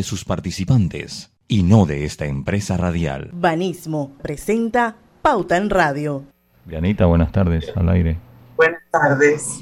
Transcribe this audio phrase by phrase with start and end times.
[0.00, 3.28] de sus participantes y no de esta empresa radial.
[3.34, 6.24] Banismo presenta Pauta en Radio.
[6.64, 8.16] Dianita, buenas tardes, al aire.
[8.56, 9.58] Buenas tardes.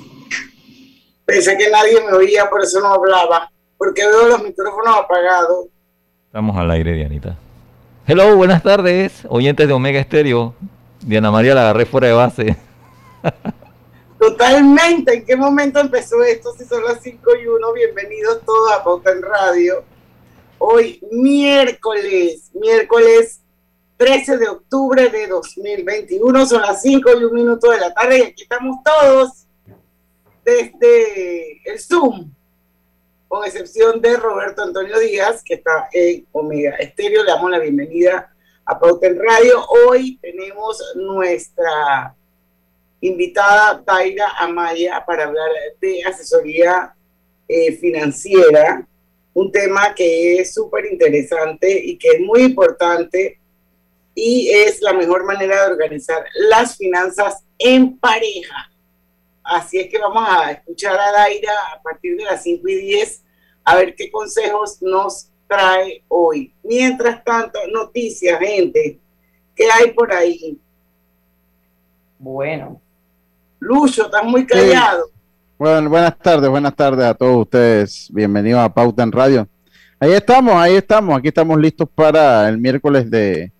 [1.24, 5.66] Pensé que nadie me oía, por eso no hablaba, porque veo los micrófonos apagados.
[6.27, 7.36] Estamos al aire, Dianita.
[8.07, 10.55] Hello, buenas tardes, oyentes de Omega Estéreo.
[11.00, 12.57] Diana María la agarré fuera de base.
[14.20, 15.14] Totalmente.
[15.14, 16.55] ¿En qué momento empezó esto?
[16.57, 19.84] Si son las 5 y 1, bienvenidos todos a Pauta en Radio.
[20.61, 23.40] Hoy, miércoles, miércoles
[23.96, 28.22] 13 de octubre de 2021, son las 5 y 1 minuto de la tarde y
[28.22, 29.46] aquí estamos todos
[30.44, 32.33] desde el Zoom,
[33.28, 37.22] con excepción de Roberto Antonio Díaz, que está en Omega Estéreo.
[37.22, 39.64] Le damos la bienvenida a Pauta en Radio.
[39.69, 42.17] Hoy tenemos nuestra
[43.00, 45.50] invitada Taira Amaya para hablar
[45.81, 46.95] de asesoría
[47.47, 48.86] eh, financiera,
[49.38, 53.38] un tema que es súper interesante y que es muy importante
[54.12, 58.69] y es la mejor manera de organizar las finanzas en pareja.
[59.45, 63.22] Así es que vamos a escuchar a Daira a partir de las 5 y 10
[63.62, 66.52] a ver qué consejos nos trae hoy.
[66.64, 68.98] Mientras tanto, noticias, gente,
[69.55, 70.58] ¿qué hay por ahí?
[72.19, 72.83] Bueno,
[73.61, 75.12] Lucho, estás muy callado.
[75.59, 78.09] Bueno, buenas tardes, buenas tardes a todos ustedes.
[78.12, 79.48] Bienvenidos a Pauta en Radio.
[79.98, 81.19] Ahí estamos, ahí estamos.
[81.19, 83.51] Aquí estamos listos para el miércoles de,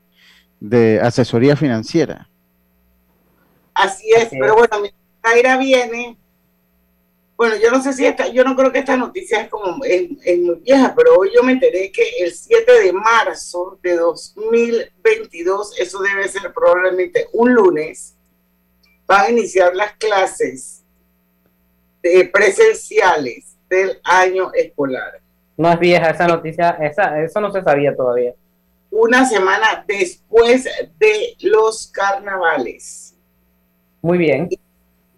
[0.61, 2.31] de asesoría financiera.
[3.75, 6.17] Así es, pero bueno, mi Taira viene.
[7.37, 10.09] Bueno, yo no sé si esta, yo no creo que esta noticia es como es,
[10.23, 15.77] es muy vieja, pero hoy yo me enteré que el 7 de marzo de 2022,
[15.81, 18.15] eso debe ser probablemente un lunes,
[19.05, 20.85] van a iniciar las clases
[22.09, 25.21] de presenciales del año escolar.
[25.57, 28.35] no es vieja esa noticia, esa, eso no se sabía todavía.
[28.91, 30.65] Una semana después
[30.99, 33.15] de los carnavales.
[34.01, 34.49] Muy bien.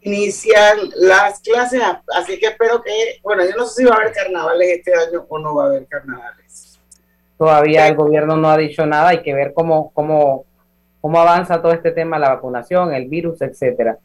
[0.02, 1.82] Inician las clases,
[2.14, 5.26] así que espero que, bueno, yo no sé si va a haber carnavales este año
[5.28, 6.80] o no va a haber carnavales.
[7.36, 10.46] Todavía el gobierno no ha dicho nada, hay que ver cómo, cómo,
[11.00, 13.98] cómo avanza todo este tema, la vacunación, el virus, etcétera.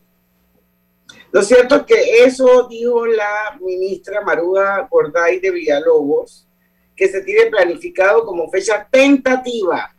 [1.35, 6.47] Lo cierto es que eso dijo la ministra Maruja Gorday de Villalobos,
[6.95, 9.93] que se tiene planificado como fecha tentativa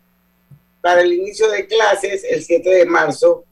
[0.80, 3.44] para el inicio de clases el 7 de marzo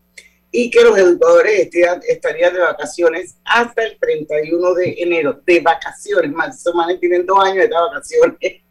[0.50, 6.32] y que los educadores estarían, estarían de vacaciones hasta el 31 de enero, de vacaciones,
[6.32, 8.62] más, esos manes tienen dos años de vacaciones.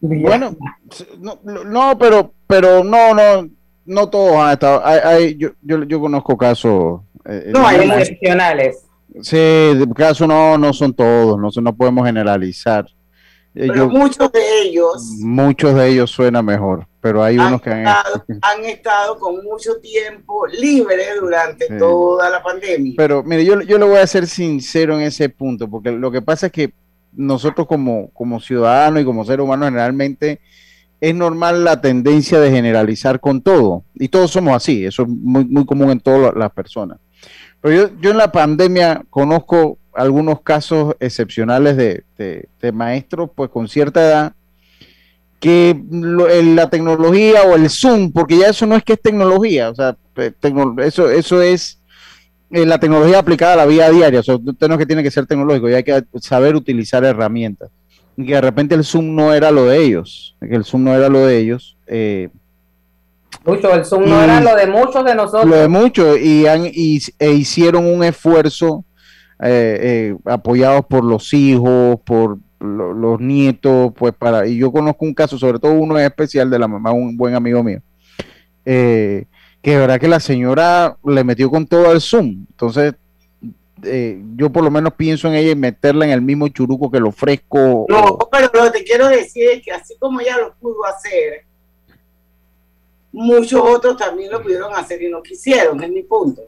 [0.00, 0.56] Bueno,
[1.20, 3.48] no, no, pero, pero no, no,
[3.84, 4.84] no todos han estado.
[4.84, 7.00] Hay, hay- yo, yo, yo conozco casos.
[7.26, 8.84] Eh, No, hay no- Excepcionales.
[9.22, 12.86] Sí, de casos no, no son todos, no, no podemos generalizar.
[13.56, 17.62] Eh, Pero yo- muchos de ellos muchos de ellos suena mejor, pero hay han unos
[17.62, 21.74] que han estado, han estado con mucho tiempo libre durante Sí.
[21.78, 22.94] toda la pandemia.
[22.96, 26.20] Pero mire, yo, yo le voy a ser sincero en ese punto, porque lo que
[26.20, 26.72] pasa es que
[27.12, 30.40] nosotros como, como ciudadanos y como seres humanos generalmente
[31.00, 35.44] es normal la tendencia de generalizar con todo, y todos somos así, eso es muy,
[35.44, 36.98] muy común en todas las personas.
[37.64, 43.68] Pero yo, yo en la pandemia conozco algunos casos excepcionales de, de- maestros pues con
[43.68, 44.32] cierta edad
[45.40, 49.74] que la tecnología o el Zoom, porque ya eso no es que es tecnología, o
[49.74, 50.32] sea, eh,
[50.82, 51.80] eso, eso es
[52.50, 55.02] eh, la tecnología aplicada a la vida diaria, o sea, usted no es que tiene
[55.02, 57.70] que ser tecnológico, ya hay que saber utilizar herramientas.
[58.14, 60.94] Y que de repente el Zoom no era lo de ellos, que el Zoom no
[60.94, 62.28] era lo de ellos, eh,
[63.44, 65.46] Mucho, el Zoom no era lo de muchos de nosotros.
[65.46, 68.84] lo de muchos, y, han, y e hicieron un esfuerzo
[69.42, 75.04] eh, eh, apoyados por los hijos, por lo- los nietos, pues para, y yo conozco
[75.04, 77.80] un caso, sobre todo uno especial de la mamá, un buen amigo mío,
[78.64, 79.24] eh,
[79.60, 82.94] que de verdad que la señora le metió con todo al Zoom, entonces
[83.82, 87.00] eh, yo por lo menos pienso en ella y meterla en el mismo churuco que
[87.00, 87.84] lo fresco.
[87.88, 91.44] No, pero lo que te quiero decir es que así como ella lo pudo hacer,
[93.14, 96.42] muchos otros también lo pudieron hacer y no quisieron, es mi punto.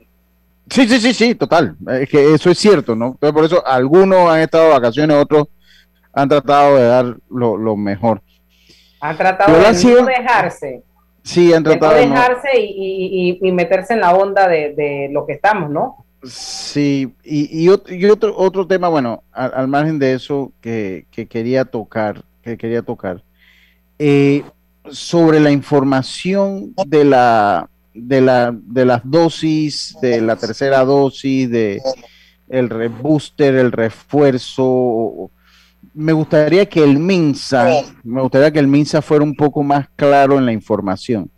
[0.69, 1.77] Sí, sí, sí, sí, total.
[2.01, 3.07] Es que eso es cierto, ¿no?
[3.13, 5.47] Entonces, por eso algunos han estado de vacaciones, otros
[6.13, 8.21] han tratado de dar lo, lo mejor.
[9.01, 10.83] Han tratado de no dejarse,
[11.23, 14.75] Sí, han tratado de no- dejarse y, y- y- y meterse en la onda de,
[14.75, 16.05] de lo que estamos, ¿no?
[16.25, 21.07] Sí, y, y, ot- y otro, otro tema, bueno, al, al margen de eso que,
[21.13, 23.23] que quería tocar, que quería tocar,
[23.99, 24.43] eh,
[24.91, 31.81] sobre la información de la, de la, de las dosis, de la tercera dosis, de
[32.49, 35.31] el re- booster, el refuerzo,
[35.95, 40.39] me gustaría que el MINSA, me gustaría que el MINSA fuera un poco más claro
[40.39, 41.31] en la información.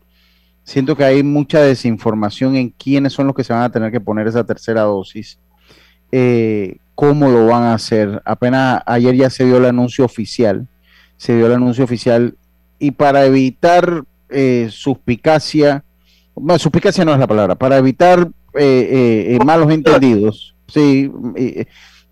[0.65, 4.01] Siento que hay mucha desinformación en quiénes son los que se van a tener que
[4.01, 5.39] poner esa tercera dosis,
[6.13, 8.21] eh, cómo lo van a hacer.
[8.25, 10.69] Apenas ayer ya se dio el anuncio oficial,
[11.17, 12.37] se dio el anuncio oficial
[12.79, 15.85] y para evitar eh, suspicacia,
[16.35, 21.11] bueno, suspicacia no es la palabra, para evitar eh, malos entendidos, sí,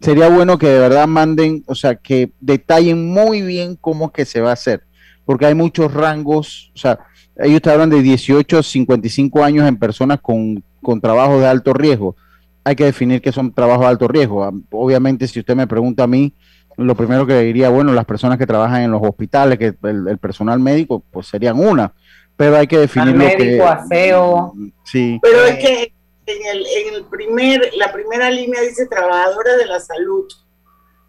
[0.01, 4.25] sería bueno que de verdad manden, o sea, que detallen muy bien cómo es que
[4.25, 4.83] se va a hacer,
[5.25, 6.99] porque hay muchos rangos, o sea,
[7.39, 11.75] ellos te hablan de 18 a 55 años en personas con, con trabajos de alto
[11.75, 12.17] riesgo.
[12.65, 14.49] Hay que definir qué son trabajos de alto riesgo.
[14.71, 16.33] Obviamente, si usted me pregunta a mí,
[16.77, 20.59] lo primero que diría, bueno, las personas que trabajan en los hospitales, que el, personal
[20.61, 21.93] médico, pues serían una.
[22.37, 24.53] Pero hay que definir lo médico, aseo.
[24.85, 25.19] Sí.
[25.23, 25.93] Pero es que
[26.27, 30.27] en, el, en el primer, la primera línea dice trabajadores de la salud,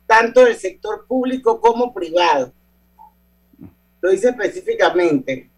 [0.06, 2.54] tanto del sector público como privado.
[4.00, 5.50] Lo dice específicamente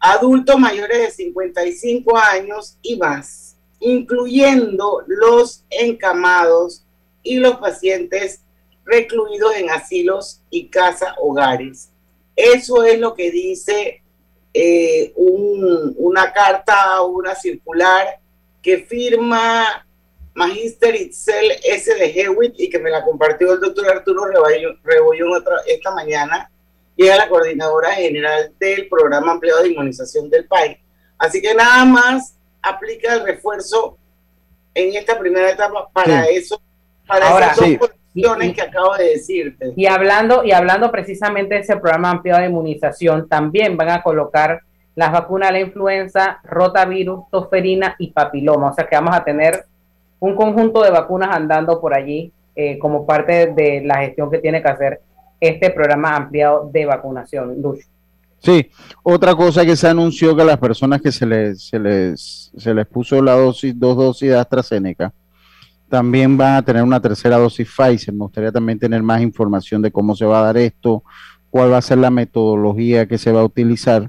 [0.00, 6.84] adultos mayores de 55 años y más, incluyendo los encamados
[7.22, 8.40] y los pacientes
[8.90, 11.90] recluidos en asilos y casa hogares.
[12.34, 14.02] Eso es lo que dice
[14.52, 18.18] eh, una carta o una circular
[18.62, 19.86] que firma
[20.34, 21.94] Magister Itzel S.
[21.94, 24.24] de Hewitt y que me la compartió el doctor Arturo
[24.82, 26.50] Rebollón esta mañana
[26.96, 30.78] y es la coordinadora general del programa ampliado de inmunización del país.
[31.18, 33.98] Así que nada más aplica el refuerzo
[34.74, 36.60] en esta primera etapa para eso,
[37.06, 39.72] para Ahora, esas dos condiciones que acabo de decirte.
[39.76, 44.60] Y hablando, y hablando precisamente de ese programa ampliado de inmunización, también van a colocar
[44.94, 48.70] las vacunas de la influenza, rotavirus, tosferina y papiloma.
[48.70, 49.64] O sea que vamos a tener
[50.18, 54.62] un conjunto de vacunas andando por allí eh, como parte de la gestión que tiene
[54.62, 55.00] que hacer
[55.40, 57.86] este programa ampliado de vacunación, Lucho.
[58.40, 58.70] Sí,
[59.02, 62.86] otra cosa que se anunció que las personas que se les, se les, se les
[62.86, 65.12] puso la dosis, dos dosis de AstraZeneca,
[65.90, 68.14] también van a tener una tercera dosis Pfizer.
[68.14, 71.02] Me gustaría también tener más información de cómo se va a dar esto,
[71.50, 74.08] cuál va a ser la metodología que se va a utilizar.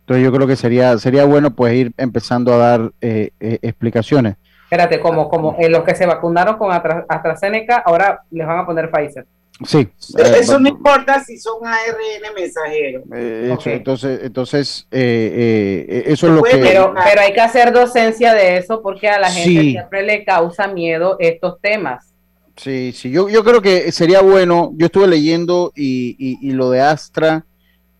[0.00, 4.36] Entonces yo creo que sería, sería bueno pues ir empezando a dar eh, eh, explicaciones.
[4.62, 8.90] Espérate, como, como en los que se vacunaron con AstraZeneca, ahora les van a poner
[8.90, 9.26] Pfizer.
[9.64, 9.88] Sí.
[10.18, 13.04] Eso no importa si son ARN mensajeros.
[13.14, 16.58] Eh, entonces, entonces eh, eh, eso es lo que...
[16.58, 20.66] Pero, pero hay que hacer docencia de eso porque a la gente siempre le causa
[20.66, 22.12] miedo estos temas.
[22.56, 26.80] Sí, sí, yo, yo creo que sería bueno, yo estuve leyendo y, y, lo de
[26.80, 27.44] Astra,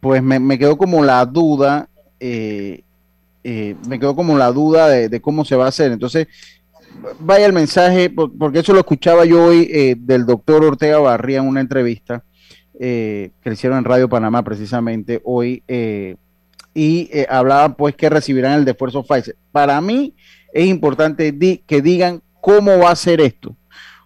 [0.00, 1.88] pues me, me quedó como la duda,
[2.18, 2.80] me
[4.00, 5.92] quedó como la duda de, de, cómo se va a hacer.
[5.92, 6.28] Entonces,
[7.20, 11.48] vaya el mensaje, porque eso lo escuchaba yo hoy eh, del doctor Ortega Barría en
[11.48, 12.24] una entrevista
[12.78, 16.16] eh, que le hicieron en Radio Panamá precisamente hoy, eh,
[16.74, 19.36] y hablaban pues que recibirán el esfuerzo Pfizer.
[19.50, 20.14] Para mí
[20.52, 21.34] es importante
[21.66, 23.56] que digan cómo va a ser esto,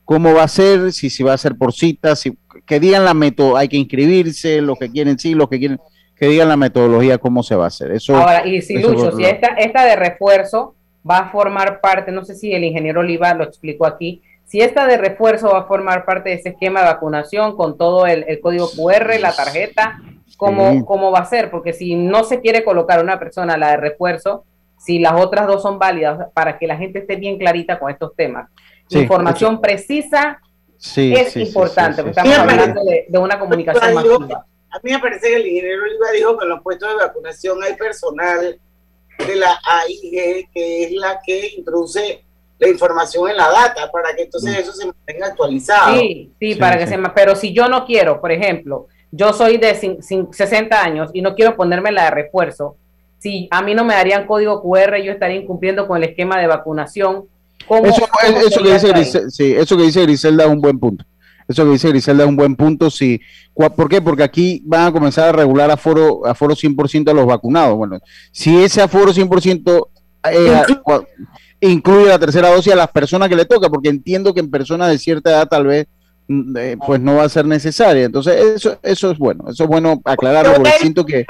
[0.04, 3.14] cómo va a ser, si, si va a ser por citas, si, que digan la
[3.14, 5.80] método, hay que inscribirse, lo que quieren sí, lo que quieren,
[6.14, 7.90] que digan la metodología, cómo se va a hacer.
[7.90, 10.76] Eso, Ahora, y si Lucho, si esta, esta de refuerzo
[11.08, 14.86] va a formar parte, no sé si el ingeniero Oliva lo explicó aquí, si esta
[14.86, 18.68] de refuerzo va a formar parte de ese esquema de vacunación con todo el, código
[18.70, 19.98] QR, la tarjeta,
[20.36, 21.50] ¿cómo, ¿cómo va a ser?
[21.50, 24.44] Porque si no se quiere colocar una persona la de refuerzo,
[24.76, 28.16] si las otras dos son válidas, para que la gente esté bien clarita con estos
[28.16, 28.50] temas.
[28.88, 30.40] Información precisa
[30.96, 34.46] es importante, porque estamos hablando de, una comunicación masiva.
[34.72, 37.62] A mí me parece que el ingeniero Oliva dijo que en los puestos de vacunación
[37.62, 38.58] hay personal
[39.26, 42.24] de la AIG, que es la que introduce
[42.58, 44.60] la información en la data para que entonces mm.
[44.60, 45.98] eso se mantenga actualizado.
[45.98, 49.74] Sí, sí, para que se pero si yo no quiero, por ejemplo, yo soy de
[49.74, 52.76] 60 años y no quiero ponerme la de refuerzo,
[53.18, 56.46] si a mí no me darían código QR, yo estaría incumpliendo con el esquema de
[56.46, 57.26] vacunación.
[57.84, 58.08] eso,
[58.46, 61.04] eso, que dice sí, eso que dice Griselda es un buen punto.
[61.50, 62.92] Eso que dice Griselda es un buen punto.
[62.92, 63.20] Si,
[63.54, 64.00] ¿Por qué?
[64.00, 67.76] Porque aquí van a comenzar a regular aforo, aforo 100% a los vacunados.
[67.76, 67.98] Bueno,
[68.30, 69.88] si ese aforo 100%
[70.30, 70.62] eh,
[71.60, 74.90] incluye la tercera dosis a las personas que le toca, porque entiendo que en personas
[74.90, 75.88] de cierta edad tal vez
[76.28, 78.04] mm, eh, pues no va a ser necesaria.
[78.04, 81.26] Entonces, eso, eso es bueno, eso es bueno aclararlo, porque siento que...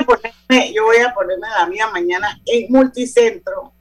[0.75, 3.73] yo voy a ponerme la mía mañana en multicentro,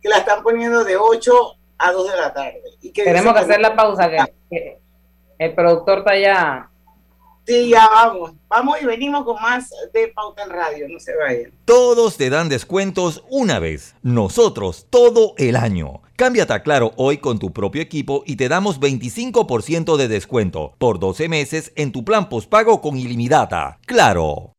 [0.00, 1.32] que la están poniendo de 8
[1.76, 2.62] a 2 de la tarde.
[2.80, 4.78] Y que Tenemos que hacer la pausa, que,
[5.38, 6.70] el productor está allá.
[7.46, 8.32] Sí, ya vamos.
[8.48, 10.86] Vamos y venimos con más de Pauta en Radio.
[10.88, 11.52] No se vayan.
[11.66, 13.94] Todos te dan descuentos una vez.
[14.02, 16.00] Nosotros todo el año.
[16.16, 20.98] Cámbiate a Claro hoy con tu propio equipo y te damos 25% de descuento por
[20.98, 23.78] 12 meses en tu plan postpago con ilimitada.
[23.84, 24.53] Claro.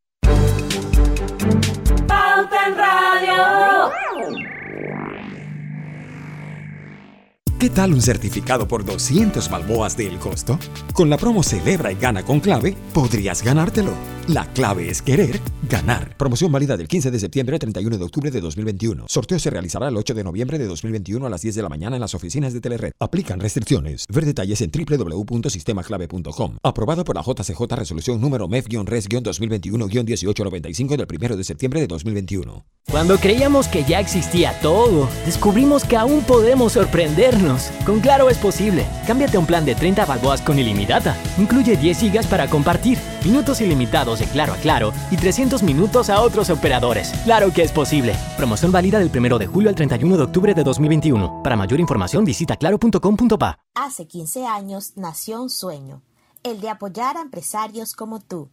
[7.66, 10.60] ¿Qué tal un certificado por 200 balboas del costo?
[10.94, 13.92] Con la promo Celebra y Gana con Clave, podrías ganártelo.
[14.28, 16.18] La clave es querer ganar.
[16.18, 19.06] Promoción válida del 15 de septiembre al 31 de octubre de 2021.
[19.08, 21.96] Sorteo se realizará el 8 de noviembre de 2021 a las 10 de la mañana
[21.96, 22.94] en las oficinas de Telered.
[23.00, 24.06] Aplican restricciones.
[24.10, 26.58] Ver detalles en www.sistemaclave.com.
[26.64, 32.66] Aprobado por la JCJ Resolución número MEF-RES-2021-1895 del 1 de septiembre de 2021.
[32.90, 37.55] Cuando creíamos que ya existía todo, descubrimos que aún podemos sorprendernos.
[37.86, 38.86] Con Claro es posible.
[39.08, 41.16] Cámbiate un plan de 30 balboas con ilimitada.
[41.38, 46.22] Incluye 10 gigas para compartir, minutos ilimitados de Claro a Claro y 300 minutos a
[46.22, 47.12] otros operadores.
[47.24, 48.16] Claro que es posible.
[48.38, 51.44] Promoción válida del 1 de julio al 31 de octubre de 2021.
[51.44, 53.60] Para mayor información visita claro.com.pa.
[53.76, 56.02] Hace 15 años nació un sueño,
[56.44, 58.50] el de apoyar a empresarios como tú,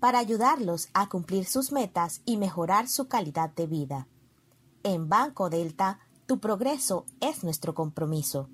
[0.00, 4.08] para ayudarlos a cumplir sus metas y mejorar su calidad de vida.
[4.82, 8.48] En Banco Delta, tu progreso es nuestro compromiso.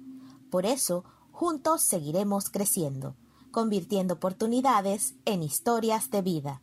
[0.50, 3.15] Por eso, juntos seguiremos creciendo,
[3.50, 6.62] convirtiendo oportunidades en historias de vida.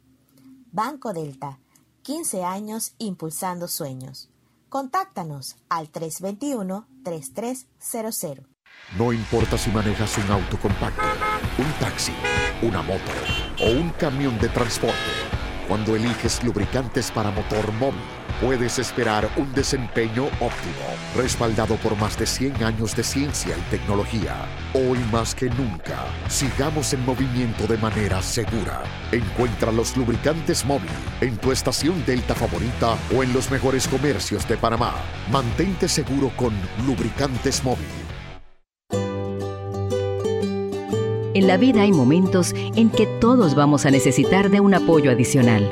[0.72, 1.60] Banco Delta,
[2.04, 4.30] 15 años impulsando sueños.
[4.70, 8.46] Contáctanos al 321-3300.
[8.98, 11.04] No importa si manejas un auto compacto,
[11.58, 12.12] un taxi,
[12.62, 13.12] una moto
[13.62, 14.98] o un camión de transporte.
[15.68, 18.02] Cuando eliges lubricantes para motor móvil,
[18.42, 24.36] puedes esperar un desempeño óptimo, respaldado por más de 100 años de ciencia y tecnología.
[24.74, 28.84] Hoy más que nunca, sigamos en movimiento de manera segura.
[29.12, 30.90] Encuentra los lubricantes móvil
[31.22, 34.94] en tu estación Delta favorita o en los mejores comercios de Panamá.
[35.32, 36.54] Mantente seguro con
[36.86, 37.86] lubricantes móvil.
[41.34, 45.72] En la vida hay momentos en que todos vamos a necesitar de un apoyo adicional.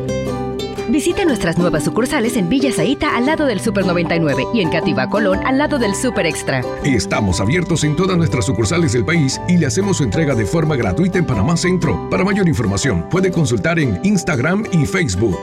[0.91, 5.09] Visite nuestras nuevas sucursales en Villa Zaita al lado del Super 99 y en Cativa
[5.09, 6.65] Colón al lado del Super Extra.
[6.83, 10.75] Estamos abiertos en todas nuestras sucursales del país y le hacemos su entrega de forma
[10.75, 12.09] gratuita en Panamá Centro.
[12.09, 15.39] Para mayor información, puede consultar en Instagram y Facebook.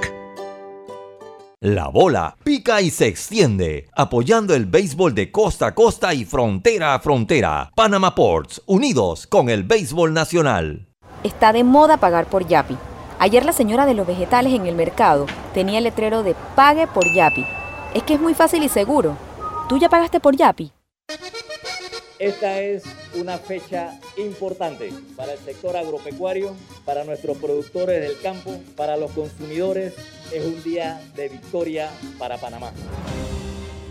[1.60, 6.94] La bola pica y se extiende, apoyando el béisbol de costa a costa y frontera
[6.94, 7.72] a frontera.
[7.74, 10.88] Panama Ports, unidos con el béisbol nacional.
[11.24, 12.76] Está de moda pagar por Yapi.
[13.20, 17.12] Ayer la señora de los vegetales en el mercado tenía el letrero de Pague por
[17.12, 17.44] Yapi.
[17.92, 19.16] Es que es muy fácil y seguro.
[19.68, 20.70] ¿Tú ya pagaste por Yapi?
[22.20, 22.84] Esta es
[23.16, 29.94] una fecha importante para el sector agropecuario, para nuestros productores del campo, para los consumidores.
[30.32, 32.70] Es un día de victoria para Panamá.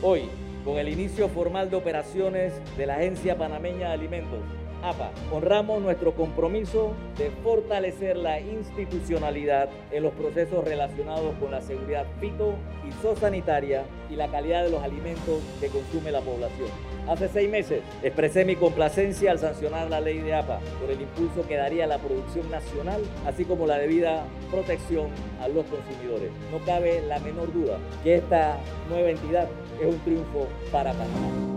[0.01, 0.29] Hoy,
[0.63, 4.39] con el inicio formal de operaciones de la Agencia Panameña de Alimentos,
[4.84, 12.05] APA, honramos nuestro compromiso de fortalecer la institucionalidad en los procesos relacionados con la seguridad
[12.19, 12.55] fito
[12.88, 16.69] y zoosanitaria y la calidad de los alimentos que consume la población.
[17.07, 21.48] Hace seis meses expresé mi complacencia al sancionar la ley de APA por el impulso
[21.48, 25.07] que daría a la producción nacional, así como la debida protección
[25.41, 26.31] a los consumidores.
[26.51, 28.57] No cabe la menor duda que esta
[28.89, 29.48] nueva entidad
[29.81, 31.57] es un triunfo para Panamá.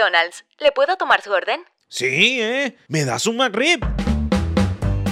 [0.00, 0.44] McDonald's.
[0.58, 1.60] ¿Le puedo tomar su orden?
[1.88, 2.76] Sí, ¿eh?
[2.88, 3.80] ¿Me das un McRib?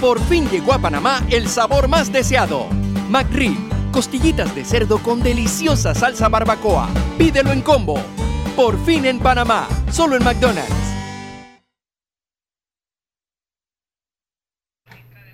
[0.01, 2.65] Por fin llegó a Panamá el sabor más deseado.
[3.09, 3.55] McRib,
[3.91, 6.89] costillitas de cerdo con deliciosa salsa barbacoa.
[7.19, 8.01] Pídelo en combo.
[8.55, 10.88] Por fin en Panamá, solo en McDonald's.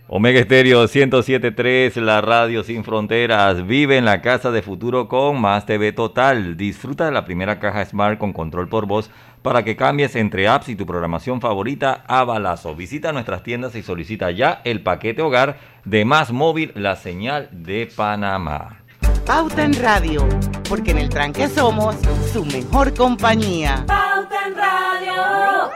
[0.08, 3.66] Omega Estéreo 107.3, la radio sin fronteras.
[3.66, 6.56] Vive en la casa de futuro con Más TV Total.
[6.58, 9.10] Disfruta de la primera caja Smart con control por voz
[9.42, 12.76] para que cambies entre apps y tu programación favorita a balazo.
[12.76, 17.90] Visita nuestras tiendas y solicita ya el paquete hogar de Más Móvil, la señal de
[17.96, 18.84] Panamá.
[19.26, 20.28] Pauta en Radio,
[20.70, 21.96] porque en el tranque somos
[22.32, 23.84] su mejor compañía.
[23.88, 25.72] Pauta en Radio.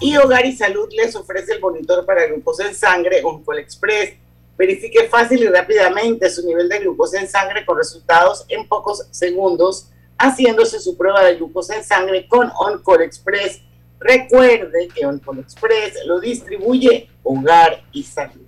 [0.00, 4.14] Y Hogar y Salud les ofrece el monitor para glucosa en sangre Oncol Express.
[4.56, 9.88] Verifique fácil y rápidamente su nivel de glucosa en sangre con resultados en pocos segundos,
[10.18, 13.60] haciéndose su prueba de glucosa en sangre con Oncol Express.
[14.00, 18.42] Recuerde que Oncol Express lo distribuye Hogar y Salud.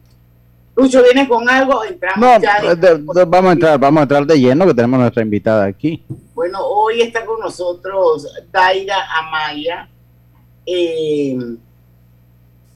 [0.76, 1.84] Lucho, ¿viene con algo?
[1.84, 2.74] Entramos No, ya.
[2.74, 6.04] de- de- vamos a entrar, vamos a entrar de lleno que tenemos nuestra invitada aquí.
[6.32, 9.88] Bueno, hoy está con nosotros Daira Amaya.
[10.66, 11.36] Eh,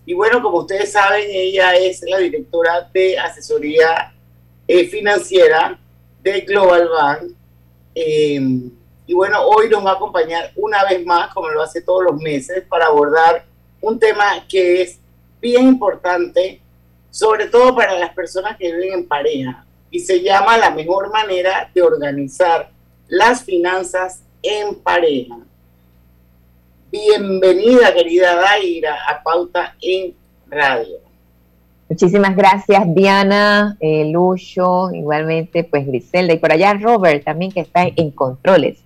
[0.07, 4.13] y bueno, como ustedes saben, ella es la directora de asesoría
[4.69, 5.79] eh, financiera
[6.23, 7.33] de Global Bank.
[7.95, 8.41] Eh,
[9.07, 12.21] y bueno, hoy nos va a acompañar una vez más, como lo hace todos los
[12.21, 13.45] meses, para abordar
[13.81, 14.99] un tema que es
[15.41, 16.61] bien importante,
[17.11, 21.71] sobre todo para las personas que viven en pareja, y se llama la mejor manera
[21.75, 22.71] de organizar
[23.09, 25.37] las finanzas en pareja.
[26.95, 30.15] Bienvenida, querida Daira, a Pauta en
[30.47, 30.99] Radio.
[31.89, 37.85] Muchísimas gracias, Diana, eh, Lucho, igualmente, pues Griselda, y por allá Robert también que está
[37.97, 38.79] en controles.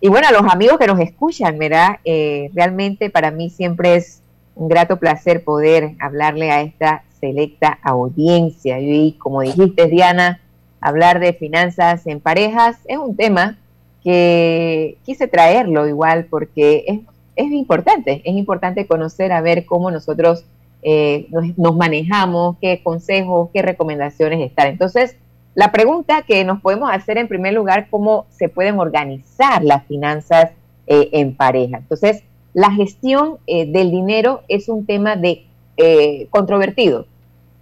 [0.00, 1.98] Y bueno, a los amigos que nos escuchan, ¿verdad?
[2.06, 4.22] Eh, realmente para mí siempre es
[4.54, 8.80] un grato placer poder hablarle a esta selecta audiencia.
[8.80, 10.40] Y como dijiste, Diana,
[10.80, 13.58] hablar de finanzas en parejas es un tema
[14.02, 17.00] que quise traerlo igual porque es,
[17.36, 20.44] es importante, es importante conocer a ver cómo nosotros
[20.82, 24.68] eh, nos, nos manejamos, qué consejos, qué recomendaciones están.
[24.68, 25.16] Entonces,
[25.54, 30.50] la pregunta que nos podemos hacer en primer lugar, cómo se pueden organizar las finanzas
[30.86, 31.78] eh, en pareja.
[31.78, 32.22] Entonces,
[32.52, 35.44] la gestión eh, del dinero es un tema de
[35.76, 37.06] eh, controvertido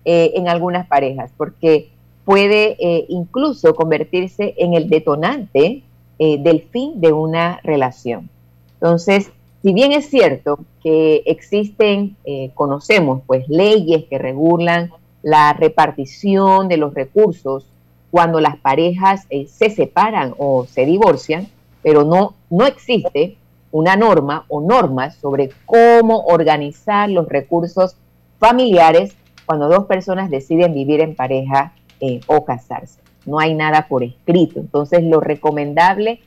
[0.04, 1.88] eh, en algunas parejas, porque
[2.26, 5.82] puede eh, incluso convertirse en el detonante
[6.18, 8.30] del fin de una relación.
[8.74, 14.90] Entonces, si bien es cierto que existen, eh, conocemos pues leyes que regulan
[15.22, 17.66] la repartición de los recursos
[18.10, 21.48] cuando las parejas eh, se separan o se divorcian,
[21.82, 23.36] pero no, no existe
[23.70, 27.96] una norma o normas sobre cómo organizar los recursos
[28.38, 33.00] familiares cuando dos personas deciden vivir en pareja eh, o casarse.
[33.24, 34.58] No hay nada por escrito.
[34.58, 36.20] Entonces, lo recomendable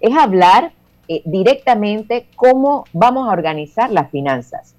[0.00, 0.72] es hablar
[1.12, 4.74] eh, directamente cómo vamos a organizar las finanzas.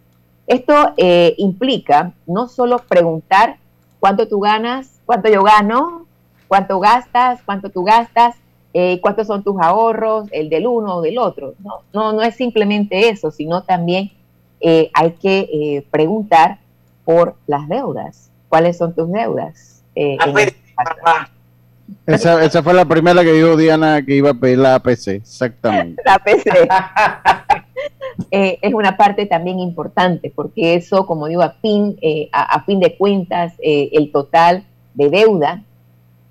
[0.48, 3.58] Esto eh, implica no solo preguntar
[4.00, 6.08] cuánto tú ganas, cuánto yo gano,
[6.48, 8.36] cuánto gastas, cuánto tú gastas,
[8.74, 11.54] eh, cuántos son tus ahorros, el del uno o del otro.
[11.60, 14.12] No, no, no es simplemente eso, sino también
[14.60, 16.58] eh, hay que preguntar
[17.06, 18.32] por las deudas.
[18.50, 19.84] ¿Cuáles son tus deudas?
[19.93, 20.17] Este
[20.76, 21.33] caso?
[22.06, 26.02] Esa, esa fue la primera que dijo Diana que iba a pedir la APC, exactamente.
[26.06, 26.50] la PC.
[28.30, 32.63] Eh, es una parte también importante porque eso, como digo, a fin, eh, a, a
[32.63, 35.63] fin de cuentas, eh, el total de deuda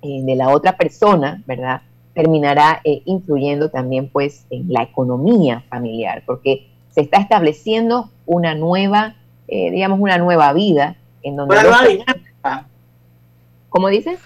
[0.01, 1.81] eh, de la otra persona, ¿verdad?
[2.13, 9.15] Terminará eh, influyendo también pues en la economía familiar porque se está estableciendo una nueva,
[9.47, 11.55] eh, digamos, una nueva vida en donde...
[11.55, 12.67] Nueva dinámica.
[13.69, 14.19] ¿Cómo dices?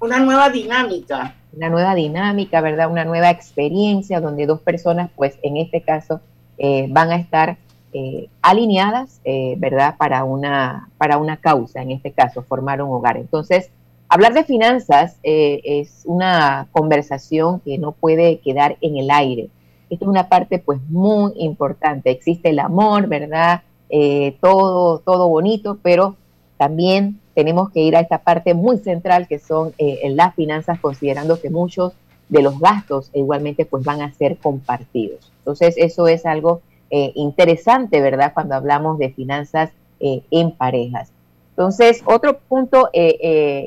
[0.00, 1.34] Una nueva dinámica.
[1.56, 2.90] una nueva dinámica, ¿verdad?
[2.90, 6.20] Una nueva experiencia donde dos personas, pues en este caso,
[6.58, 7.56] eh, van a estar
[7.92, 9.96] eh, alineadas, eh, ¿verdad?
[9.96, 13.16] Para una, para una causa, en este caso, formar un hogar.
[13.16, 13.70] Entonces,
[14.08, 19.48] hablar de finanzas eh, es una conversación que no puede quedar en el aire.
[19.90, 22.10] Esto es una parte, pues, muy importante.
[22.10, 23.62] Existe el amor, ¿verdad?
[23.88, 26.14] Eh, todo, todo bonito, pero
[26.58, 31.40] también tenemos que ir a esta parte muy central que son eh, las finanzas, considerando
[31.40, 31.92] que muchos
[32.28, 35.30] de los gastos igualmente pues van a ser compartidos.
[35.38, 38.32] Entonces eso es algo eh, interesante, ¿verdad?
[38.34, 39.70] Cuando hablamos de finanzas
[40.00, 41.12] eh, en parejas.
[41.50, 42.90] Entonces, otro punto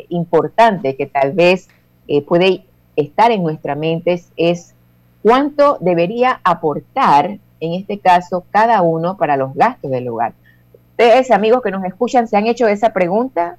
[0.09, 1.69] importante que tal vez
[2.25, 2.65] puede
[2.97, 4.73] estar en nuestra mente es, es
[5.23, 10.33] cuánto debería aportar, en este caso, cada uno para los gastos del hogar.
[11.01, 13.57] Ustedes, amigos que nos escuchan, se han hecho esa pregunta.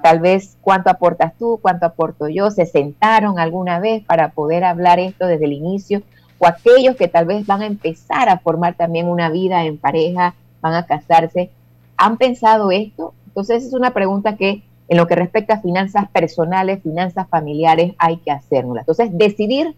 [0.00, 2.52] Tal vez cuánto aportas tú, cuánto aporto yo.
[2.52, 6.02] Se sentaron alguna vez para poder hablar esto desde el inicio.
[6.38, 10.36] O aquellos que tal vez van a empezar a formar también una vida en pareja,
[10.60, 11.50] van a casarse.
[11.96, 13.12] ¿Han pensado esto?
[13.26, 18.18] Entonces es una pregunta que en lo que respecta a finanzas personales, finanzas familiares, hay
[18.18, 18.78] que hacernos.
[18.78, 19.74] Entonces, decidir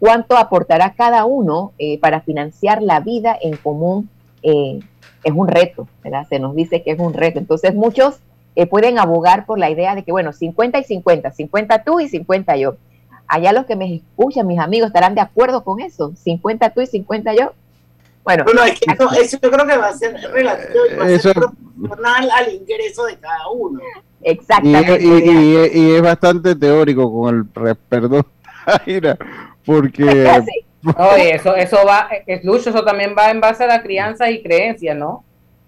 [0.00, 4.10] cuánto aportará cada uno eh, para financiar la vida en común
[4.42, 4.80] eh,
[5.24, 6.26] es un reto, ¿verdad?
[6.28, 7.38] Se nos dice que es un reto.
[7.38, 8.20] Entonces, muchos
[8.56, 12.08] eh, pueden abogar por la idea de que, bueno, 50 y 50, 50 tú y
[12.08, 12.76] 50 yo.
[13.26, 16.86] Allá los que me escuchan, mis amigos, estarán de acuerdo con eso, 50 tú y
[16.86, 17.52] 50 yo.
[18.24, 18.44] Bueno,
[19.20, 23.06] eso, yo creo que va a ser relativo y va a ser proporcional al ingreso
[23.06, 23.80] de cada uno.
[24.22, 25.02] Exactamente.
[25.02, 28.26] Y, es bastante teórico con el perdón,
[29.64, 30.42] porque
[30.82, 34.42] Oye, eso, eso va, es Lucho, eso también va en base a la crianza y
[34.42, 35.24] creencia, ¿no?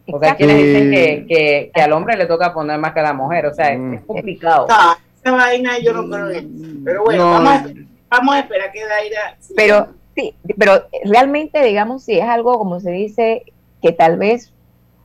[0.06, 3.04] O sea, quienes dicen que, que, que, al hombre le toca poner más que a
[3.04, 3.98] la mujer, o sea, es, mm.
[4.06, 4.66] complicado.
[4.68, 6.42] No, esa vaina yo no creo
[6.84, 7.64] Pero bueno, vamos, a,
[8.10, 9.36] vamos a esperar que Daira.
[9.54, 13.44] Pero sí, pero realmente, digamos, si es algo como se dice,
[13.80, 14.52] que tal vez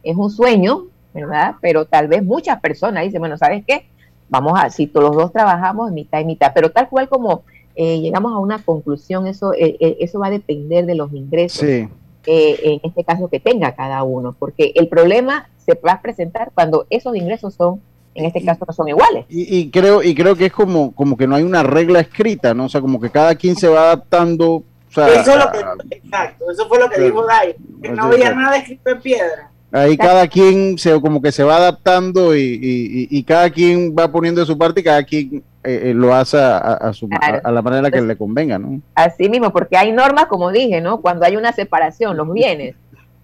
[0.03, 1.55] es un sueño, ¿verdad?
[1.61, 3.87] Pero tal vez muchas personas dicen, bueno, ¿sabes qué?
[4.29, 7.43] Vamos a, si todos los dos trabajamos mitad y mitad, pero tal cual como
[7.79, 11.63] eh, llegamos a una conclusión, eso, eh, eh, eso va a depender de los ingresos,
[11.63, 16.87] en este caso que tenga cada uno, porque el problema se va a presentar cuando
[16.89, 17.79] esos ingresos son
[18.15, 19.25] en este caso no son iguales.
[19.29, 22.65] Y, creo y creo que es como como que no hay una regla escrita, ¿no?
[22.65, 24.63] O sea, como que cada quien se va adaptando.
[24.89, 28.89] eso lo que, exacto, eso fue lo que dijo Dai, que no había nada escrito
[28.89, 29.51] en piedra.
[29.71, 34.47] Ahí cada quien se, como que se va adaptando y, cada quien va poniendo de
[34.47, 37.09] su parte y cada quien eh, eh, lo hace a, su,
[37.43, 38.81] a, la manera que le convenga, ¿no?
[38.95, 41.01] Así mismo, porque hay normas, como dije, ¿no?
[41.01, 42.75] Cuando hay una separación, los bienes,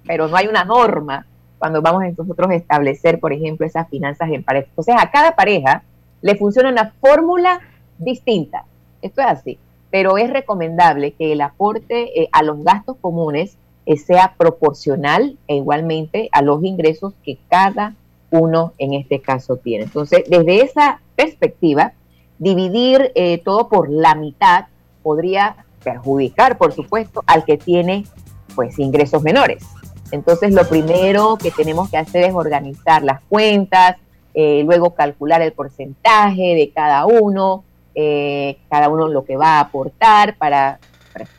[0.06, 1.26] pero no hay una norma
[1.58, 4.68] cuando vamos a nosotros a establecer, por ejemplo, esas finanzas en pareja.
[4.68, 5.84] Entonces, a cada pareja
[6.22, 7.62] le funciona una fórmula
[7.98, 8.66] distinta.
[9.02, 13.96] Esto es así, pero es recomendable que el aporte eh, a los gastos comunes eh,
[13.96, 17.96] sea proporcional e igualmente a los ingresos que cada
[18.30, 19.86] uno en este caso tiene.
[19.86, 21.94] Entonces, desde esa perspectiva,
[22.40, 24.66] dividir eh, todo por la mitad
[25.02, 28.06] podría perjudicar, por supuesto, al que tiene
[28.56, 29.64] pues ingresos menores.
[30.12, 33.98] Entonces, lo primero que tenemos que hacer es organizar las cuentas,
[34.34, 37.64] eh, luego calcular el porcentaje de cada uno,
[38.70, 40.80] cada uno lo que va a aportar para,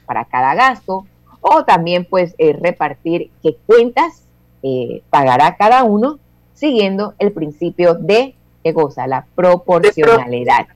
[0.07, 1.05] para cada gasto,
[1.47, 4.23] o también pues eh, repartir qué cuentas
[4.63, 6.19] eh, pagará cada uno
[6.55, 10.69] siguiendo el principio de qué goza la proporcionalidad.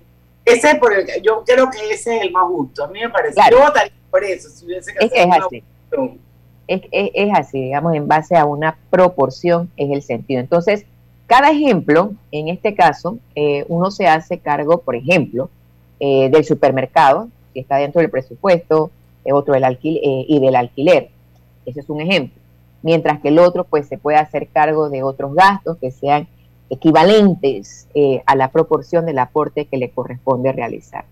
[0.52, 3.40] Ese por el, yo creo que ese es el más justo, a mí me parece.
[3.50, 5.64] Yo votaría por eso, si hubiese que es, es así.
[6.66, 10.40] Es, es, así, digamos, en base a una proporción es el sentido.
[10.40, 10.84] Entonces,
[11.26, 15.50] cada ejemplo, en este caso, eh, uno se hace cargo, por ejemplo,
[15.98, 18.90] del supermercado, que está dentro del presupuesto,
[19.32, 21.10] otro del alquiler, eh, y del alquiler.
[21.66, 22.40] Ese es un ejemplo.
[22.82, 26.28] Mientras que el otro pues se puede hacer cargo de otros gastos que sean
[26.70, 31.04] equivalentes eh, a la proporción del aporte que le corresponde realizar.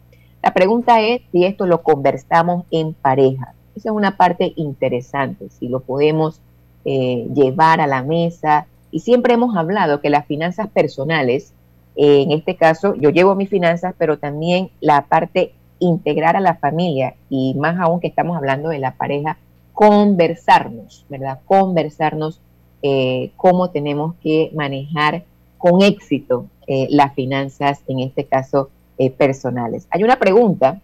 [0.42, 3.54] La pregunta es si esto lo conversamos en pareja.
[3.74, 6.40] Esa es una parte interesante, si lo podemos
[6.84, 8.66] eh, llevar a la mesa.
[8.90, 11.52] Y siempre hemos hablado que las finanzas personales,
[11.96, 17.14] en este caso yo llevo mis finanzas, pero también la parte integrar a la familia
[17.28, 19.38] y más aún que estamos hablando de la pareja,
[19.72, 21.40] conversarnos, ¿verdad?
[21.44, 22.40] Conversarnos
[22.82, 25.24] eh, cómo tenemos que manejar
[25.58, 29.86] con éxito eh, las finanzas, en este caso eh, personales.
[29.90, 30.80] Hay una pregunta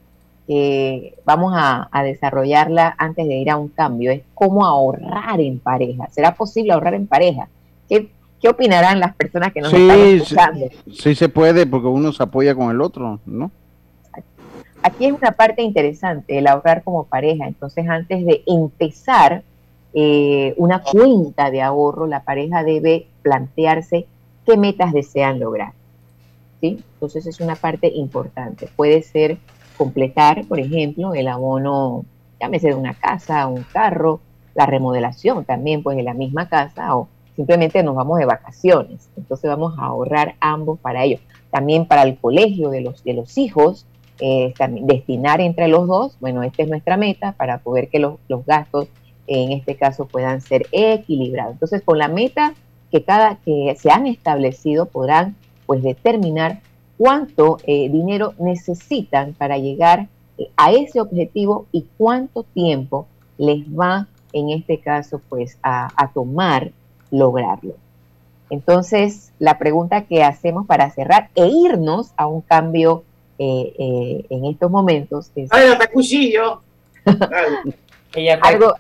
[0.47, 6.09] que vamos a, desarrollarla antes de ir a un cambio, es cómo ahorrar en pareja.
[6.11, 7.49] ¿Será posible ahorrar en pareja?
[7.89, 10.67] ¿Qué, qué opinarán las personas que nos están escuchando?
[10.87, 13.51] Sí, sí se puede porque uno se apoya con el otro, ¿no?
[14.83, 17.47] Aquí es una parte interesante, el ahorrar como pareja.
[17.47, 19.45] Entonces, antes de empezar
[19.95, 24.07] eh, una cuenta de ahorro, la pareja debe plantearse
[24.47, 25.73] qué metas desean lograr.
[26.61, 26.83] ¿sí?
[26.95, 28.69] Entonces, es una parte importante.
[28.77, 29.39] Puede ser
[29.77, 32.05] completar, por ejemplo, el abono,
[32.41, 34.21] llámese de una casa, un carro,
[34.55, 39.09] la remodelación también, pues de la misma casa, o simplemente nos vamos de vacaciones.
[39.17, 41.19] Entonces, vamos a ahorrar ambos para ello.
[41.51, 43.87] También para el colegio de los, de los hijos,
[44.25, 48.87] eh, destinar entre los dos, bueno, esta es nuestra meta para poder que los, gastos
[49.27, 51.55] en este caso puedan ser equilibrados.
[51.55, 52.55] Entonces, con la meta
[52.93, 55.35] que cada que se han establecido podrán
[55.67, 56.61] pues determinar
[56.99, 63.07] cuánto eh, dinero necesitan para llegar eh, a ese objetivo y cuánto tiempo
[63.39, 66.71] les va en este caso pues a, a tomar
[67.11, 67.75] lograrlo.
[68.51, 73.03] Entonces, la pregunta que hacemos para cerrar e irnos a un cambio
[73.39, 75.51] eh, eh, en estos momentos es...
[75.93, 76.63] cuchillo!
[78.43, 78.75] algo,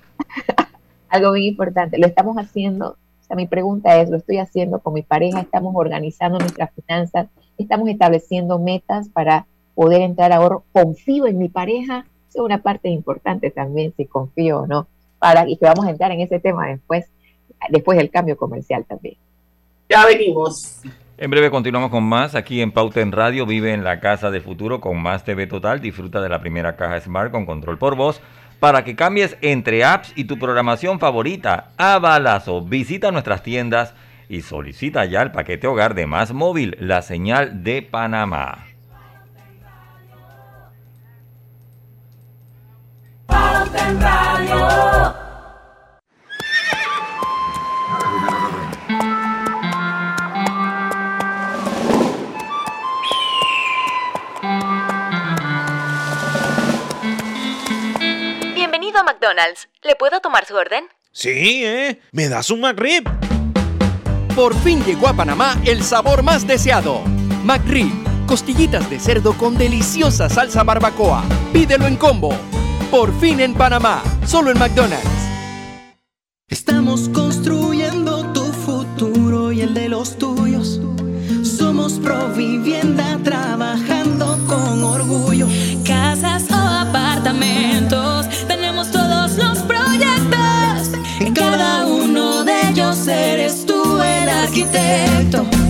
[1.09, 2.97] algo muy importante, lo estamos haciendo
[3.37, 8.59] mi pregunta es, lo estoy haciendo con mi pareja, estamos organizando nuestras finanzas, estamos estableciendo
[8.59, 13.93] metas para poder entrar a ahorro, confío en mi pareja, es una parte importante también
[13.97, 14.87] si confío o no,
[15.19, 17.07] para, y que vamos a entrar en ese tema después,
[17.71, 19.17] después del cambio comercial también.
[19.89, 20.83] Ya venimos.
[21.19, 23.47] En breve continuamos con más aquí en Pauta en Radio.
[23.47, 25.81] Vive en la casa de futuro con más TV Total.
[25.81, 28.21] Disfruta de la primera caja Smart con control por voz
[28.63, 32.63] para que cambies entre apps y tu programación favorita a balazo.
[32.63, 33.93] Visita nuestras tiendas
[34.29, 38.67] y solicita ya el paquete hogar de Más Móvil, la señal de Panamá.
[59.23, 59.69] McDonald's.
[59.85, 60.85] ¿Le puedo tomar su orden?
[61.13, 62.01] Sí, ¿eh?
[62.11, 63.05] ¿Me das un McRib?
[64.35, 67.03] Por fin llegó a Panamá el sabor más deseado.
[67.45, 67.93] McRib,
[68.27, 71.23] costillitas de cerdo con deliciosa salsa barbacoa.
[71.53, 72.31] Pídelo en combo.
[72.91, 75.07] Por fin en Panamá, solo en McDonald's.
[76.49, 80.81] Estamos construyendo tu futuro y el de los tuyos.
[81.45, 85.47] Somos Provivienda trabajando con orgullo.
[94.43, 95.62] Arquitecto.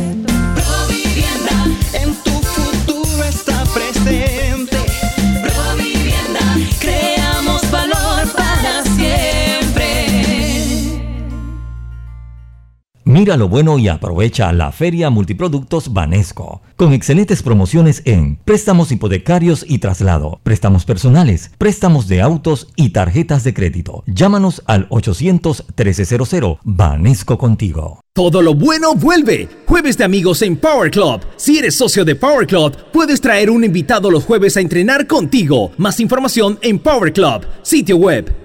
[13.22, 19.64] Mira lo bueno y aprovecha la Feria Multiproductos Banesco, con excelentes promociones en préstamos hipotecarios
[19.68, 24.02] y traslado, préstamos personales, préstamos de autos y tarjetas de crédito.
[24.08, 28.00] Llámanos al 800-1300 Banesco contigo.
[28.12, 29.48] Todo lo bueno vuelve.
[29.68, 31.20] Jueves de amigos en Power Club.
[31.36, 35.70] Si eres socio de Power Club, puedes traer un invitado los jueves a entrenar contigo.
[35.76, 38.41] Más información en Power Club, sitio web.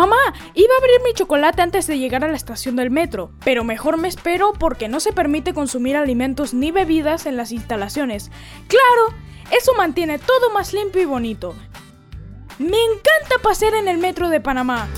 [0.00, 0.16] Mamá,
[0.54, 3.98] iba a abrir mi chocolate antes de llegar a la estación del metro, pero mejor
[3.98, 8.30] me espero porque no se permite consumir alimentos ni bebidas en las instalaciones.
[8.66, 9.14] Claro,
[9.50, 11.54] eso mantiene todo más limpio y bonito.
[12.58, 14.88] Me encanta pasear en el metro de Panamá.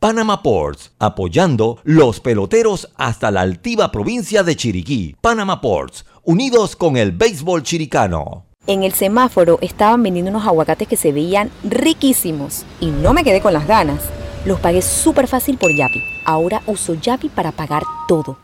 [0.00, 5.14] Panama Ports, apoyando los peloteros hasta la altiva provincia de Chiriquí.
[5.20, 8.51] Panama Ports, unidos con el béisbol chiricano.
[8.64, 13.40] En el semáforo estaban vendiendo unos aguacates que se veían riquísimos y no me quedé
[13.40, 14.08] con las ganas.
[14.44, 16.00] Los pagué súper fácil por Yapi.
[16.24, 18.38] Ahora uso Yapi para pagar todo.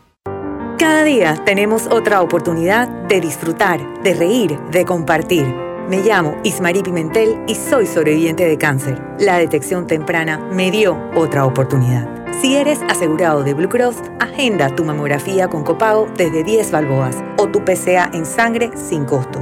[0.77, 5.45] Cada día tenemos otra oportunidad de disfrutar, de reír, de compartir.
[5.87, 9.01] Me llamo Ismarí Pimentel y soy sobreviviente de cáncer.
[9.19, 12.07] La detección temprana me dio otra oportunidad.
[12.41, 17.47] Si eres asegurado de Blue Cross, agenda tu mamografía con copago desde 10 balboas o
[17.47, 19.41] tu PCA en sangre sin costo.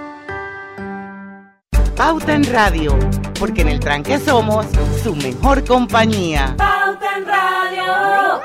[1.95, 2.97] Pauta en Radio,
[3.39, 4.65] porque en el tranque somos
[5.03, 6.55] su mejor compañía.
[6.57, 8.41] Pauta en Radio.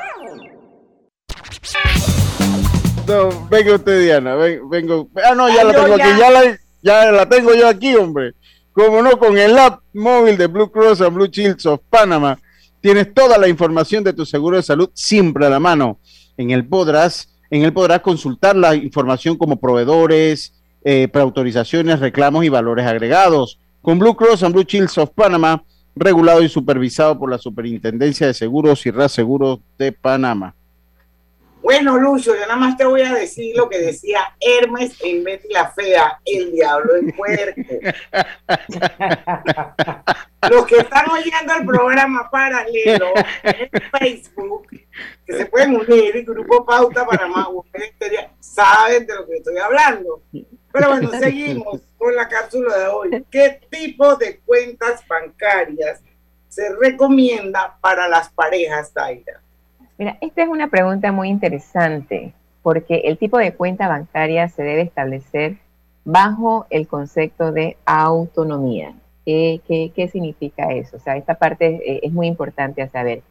[3.07, 5.09] No, venga usted, Diana, ven- vengo.
[5.25, 6.05] Ah, no, ya Ay, la tengo ya.
[6.09, 8.33] aquí, ya la, ya la tengo yo aquí, hombre.
[8.73, 12.39] Como no, con el app móvil de Blue Cross and Blue Shields of Panama,
[12.81, 15.99] tienes toda la información de tu seguro de salud siempre a la mano.
[16.37, 20.53] En él podrás, en él podrás consultar la información como proveedores,
[20.88, 23.59] eh, preautorizaciones, reclamos y valores agregados.
[23.83, 25.64] Con Blue Cross and Blue Shields of Panama,
[25.96, 30.55] regulado y supervisado por la Superintendencia de Seguros y Reaseguros de Panamá.
[31.61, 35.49] Bueno, Lucho, yo nada más te voy a decir lo que decía Hermes en Betty
[35.49, 37.62] la Fea, el diablo en puerco.
[40.49, 43.09] Los que están oyendo el programa paralelo
[43.42, 43.68] en
[43.99, 44.68] Facebook
[45.27, 47.49] que se pueden unir, y Grupo Pauta Panamá,
[48.38, 50.22] saben de lo que estoy hablando.
[50.77, 53.25] Pero bueno, seguimos con la cápsula de hoy.
[53.31, 56.03] ¿Qué tipo de cuentas bancarias
[56.49, 59.41] se recomienda para las parejas, Taira?
[59.97, 64.83] Mira, esta es una pregunta muy interesante porque el tipo de cuenta bancaria se debe
[64.83, 65.57] establecer
[66.05, 68.95] bajo el concepto de autonomía.
[69.25, 70.99] ¿Qué, significa eso?
[70.99, 73.23] O sea, esta parte eh, es muy importante a saber.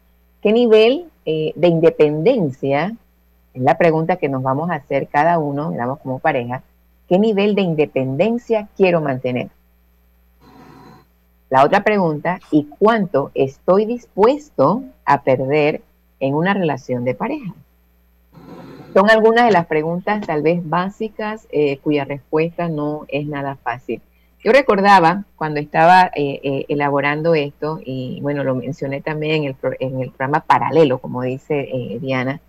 [0.41, 2.95] ¿Qué nivel eh, de independencia,
[3.53, 6.63] es la pregunta que nos vamos a hacer cada uno, digamos como pareja,
[7.07, 9.49] ¿qué nivel de independencia quiero mantener?
[11.49, 15.81] La otra pregunta, ¿y cuánto estoy dispuesto a perder
[16.19, 17.53] en una relación de pareja?
[18.93, 24.01] Son algunas de las preguntas tal vez básicas eh, cuya respuesta no es nada fácil.
[24.43, 29.75] Yo recordaba cuando estaba eh, eh, elaborando esto, y bueno, lo mencioné también en el,
[29.79, 32.39] en el programa paralelo, como dice Diana,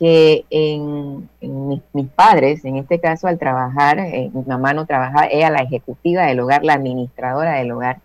[0.00, 4.86] que en, en mis, mis, padres, en este caso al trabajar, eh, mi mamá no
[4.86, 8.00] trabajaba, ella la ejecutiva del hogar, la administradora del hogar,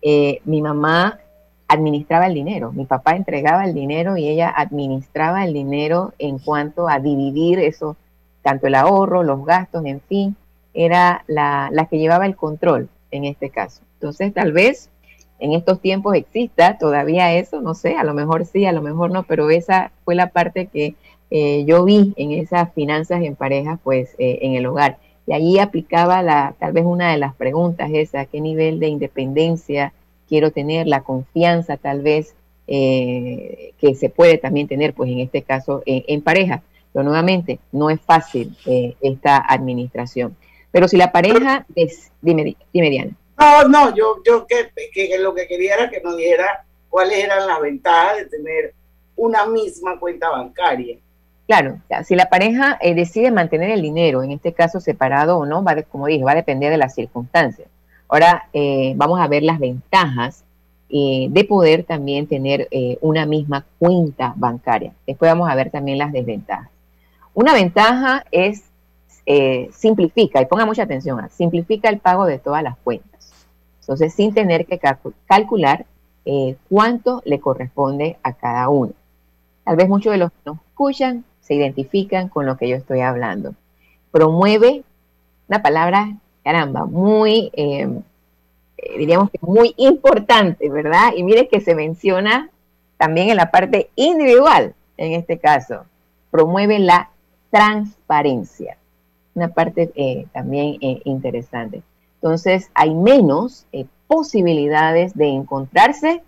[0.00, 1.20] eh, mi mamá
[1.68, 6.88] administraba el dinero, mi papá entregaba el dinero y ella administraba el dinero en cuanto
[6.88, 7.98] a dividir eso,
[8.40, 10.36] tanto el ahorro, los gastos, en fin,
[10.72, 13.82] era la, la, que llevaba el control en este caso.
[13.94, 14.88] Entonces, tal vez
[15.38, 19.10] en estos tiempos exista todavía eso, no sé, a lo mejor sí, a lo mejor
[19.10, 20.94] no, pero esa fue la parte que
[21.30, 24.98] eh, yo vi en esas finanzas en pareja, pues eh, en el hogar.
[25.26, 29.92] Y allí aplicaba la, tal vez una de las preguntas esa, qué nivel de independencia
[30.28, 32.34] quiero tener, la confianza tal vez
[32.66, 36.62] eh, que se puede también tener, pues en este caso en pareja.
[36.92, 38.56] Pero nuevamente, no es fácil
[39.00, 40.36] esta administración.
[40.70, 43.16] Pero si la pareja es, dime, dime Diana.
[43.38, 47.46] No, no, yo, yo que, que, lo que quería era que nos dijera cuáles eran
[47.46, 48.74] las ventajas de tener
[49.16, 50.98] una misma cuenta bancaria.
[51.46, 55.62] Claro, si la pareja eh, decide mantener el dinero, en este caso separado o no,
[55.62, 57.68] va como dije, va a depender de las circunstancias.
[58.08, 60.42] Ahora eh, vamos a ver las ventajas
[60.88, 62.68] eh, de poder también tener
[63.00, 64.92] una misma cuenta bancaria.
[65.06, 66.70] Después vamos a ver también las desventajas.
[67.34, 68.64] Una ventaja es
[69.72, 73.32] simplifica, y ponga mucha atención, simplifica el pago de todas las cuentas.
[73.80, 75.84] Entonces, sin tener que calcul calcular
[76.70, 78.92] cuánto le corresponde a cada uno.
[79.64, 83.00] Tal vez muchos de los que nos escuchan se identifican con lo que yo estoy
[83.00, 83.54] hablando.
[84.10, 84.82] Promueve
[85.48, 87.88] una palabra, caramba, muy, eh,
[88.98, 91.12] diríamos que muy importante, ¿verdad?
[91.16, 92.50] Y mire que se menciona
[92.96, 95.84] también en la parte individual, en este caso.
[96.30, 97.10] Promueve la
[97.50, 98.78] transparencia
[99.34, 101.82] una parte eh, también eh, interesante.
[102.16, 103.66] Entonces, hay menos
[104.06, 106.22] posibilidades de encontrarse,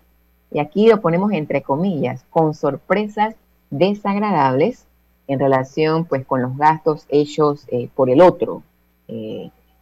[0.51, 3.35] y aquí lo ponemos entre comillas, con sorpresas
[3.71, 4.87] desagradables
[5.29, 8.63] en relación pues con los gastos hechos por el otro.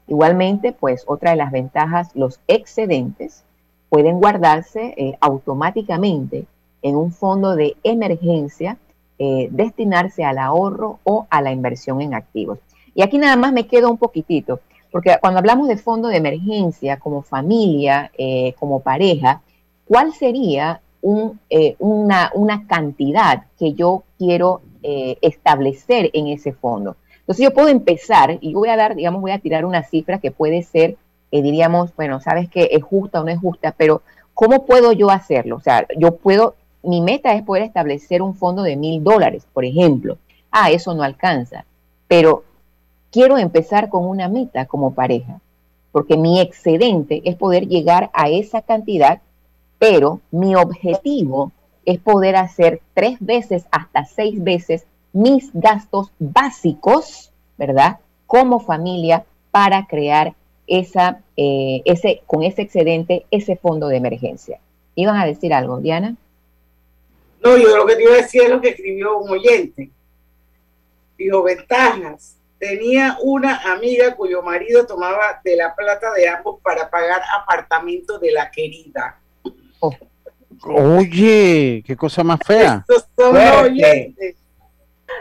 [0.07, 3.45] igualmente, pues otra de las ventajas, los excedentes
[3.89, 6.47] pueden guardarse automáticamente
[6.83, 8.79] en un fondo de emergencia,
[9.19, 12.59] destinarse al ahorro o a la inversión en activos.
[12.95, 14.61] Y aquí nada más me quedo un poquitito,
[14.93, 19.43] porque cuando hablamos de fondo de emergencia como familia, eh, como pareja,
[19.87, 26.97] ¿cuál sería un, eh, una, una, cantidad que yo quiero eh, establecer en ese fondo?
[27.25, 30.31] Entonces yo puedo empezar y voy a dar, digamos, voy a tirar una cifra que
[30.31, 30.99] puede ser,
[31.33, 34.03] eh, diríamos, bueno, sabes que es justa o no es justa, pero
[34.35, 35.57] ¿cómo puedo yo hacerlo?
[35.57, 39.65] O sea, yo puedo, mi meta es poder establecer un fondo de mil dólares, por
[39.65, 40.19] ejemplo.
[40.51, 41.65] Ah, eso no alcanza,
[42.09, 42.45] pero
[43.11, 45.41] quiero empezar con una meta como pareja,
[45.93, 49.23] porque mi excedente es poder llegar a esa cantidad,
[49.79, 51.53] pero mi objetivo
[51.87, 57.99] es poder hacer tres veces hasta seis veces mis gastos básicos, ¿verdad?
[58.27, 60.35] Como familia para crear
[60.67, 64.59] esa, eh, ese, con ese excedente, ese fondo de emergencia.
[64.95, 66.17] ¿Iban a decir algo, Diana?
[67.43, 69.91] No, yo lo que te iba a decir es lo que escribió un oyente.
[71.19, 77.21] Dijo, ventajas tenía una amiga cuyo marido tomaba de la plata de ambos para pagar
[77.39, 79.21] apartamento de la querida.
[79.81, 79.95] Oh.
[80.67, 82.85] Oye, qué cosa más fea.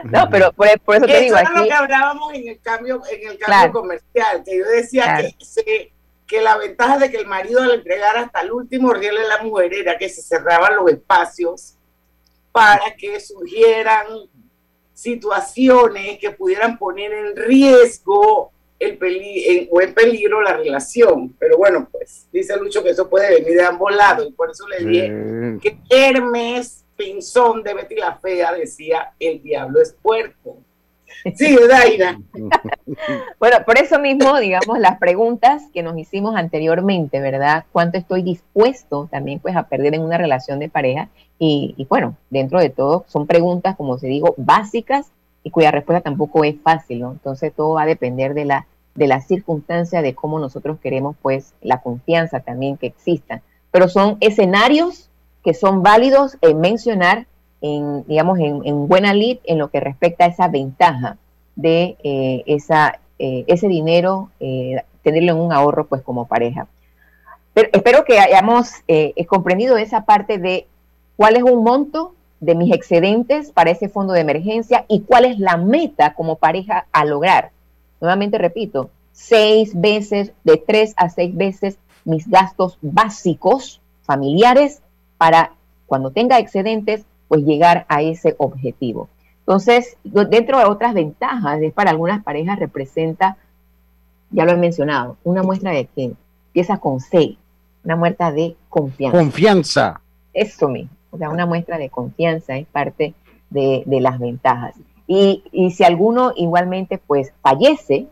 [0.03, 1.59] No, pero por, por eso te digo eso aquí.
[1.59, 3.71] lo que hablábamos en el cambio, en el cambio claro.
[3.71, 5.27] comercial, que yo decía claro.
[5.37, 5.93] que, se,
[6.27, 9.43] que la ventaja de que el marido le entregara hasta el último riel a la
[9.43, 11.75] mujer era que se cerraban los espacios
[12.51, 14.07] para que surgieran
[14.93, 18.51] situaciones que pudieran poner en riesgo
[18.83, 21.35] el peli en, o en peligro la relación.
[21.39, 24.67] Pero bueno, pues dice Lucho que eso puede venir de ambos lados y por eso
[24.67, 25.59] le dije mm.
[25.59, 30.57] que Hermes pinzón de Betty la Fea decía, el diablo es puerco.
[31.35, 32.19] Sí, Daira.
[33.39, 37.65] Bueno, por eso mismo, digamos, las preguntas que nos hicimos anteriormente, ¿verdad?
[37.71, 41.09] ¿Cuánto estoy dispuesto también pues a perder en una relación de pareja?
[41.39, 45.11] Y, y bueno, dentro de todo, son preguntas, como se digo, básicas
[45.43, 47.11] y cuya respuesta tampoco es fácil, ¿no?
[47.11, 48.65] Entonces todo va a depender de la,
[48.95, 53.41] de la circunstancia, de cómo nosotros queremos pues la confianza también que exista.
[53.71, 55.09] Pero son escenarios
[55.43, 57.25] que son válidos en mencionar
[57.61, 61.17] en, digamos, en, en buena lid en lo que respecta a esa ventaja
[61.55, 66.67] de eh, esa, eh, ese dinero, eh, tenerlo en un ahorro pues como pareja.
[67.53, 68.71] Pero espero que hayamos
[69.27, 70.65] comprendido esa parte de
[71.15, 75.37] cuál es un monto de mis excedentes para ese fondo de emergencia y cuál es
[75.39, 77.51] la meta como pareja a lograr.
[78.03, 84.81] Nuevamente repito, seis veces, de tres a seis veces mis gastos básicos familiares
[85.17, 85.53] para
[85.85, 89.07] cuando tenga excedentes, pues llegar a ese objetivo.
[89.39, 93.37] Entonces, dentro de otras ventajas, es para algunas parejas representa,
[94.31, 96.11] ya lo he mencionado, una muestra de que
[96.47, 97.37] empieza con C,
[97.85, 99.17] una muestra de confianza.
[99.17, 100.01] Confianza.
[100.33, 103.13] Eso mismo, o sea, una muestra de confianza es parte
[103.49, 104.75] de, de las ventajas.
[105.15, 108.07] Y, si alguno igualmente pues fallece,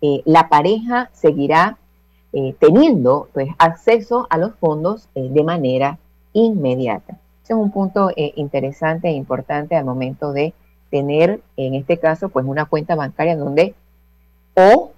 [0.00, 1.76] eh, la pareja seguirá
[2.32, 5.98] eh, teniendo pues acceso a los fondos eh, de manera
[6.32, 7.18] inmediata.
[7.42, 10.54] Ese es un punto interesante e importante al momento de
[10.90, 13.74] tener, en este caso, pues una cuenta bancaria donde
[14.54, 14.92] o,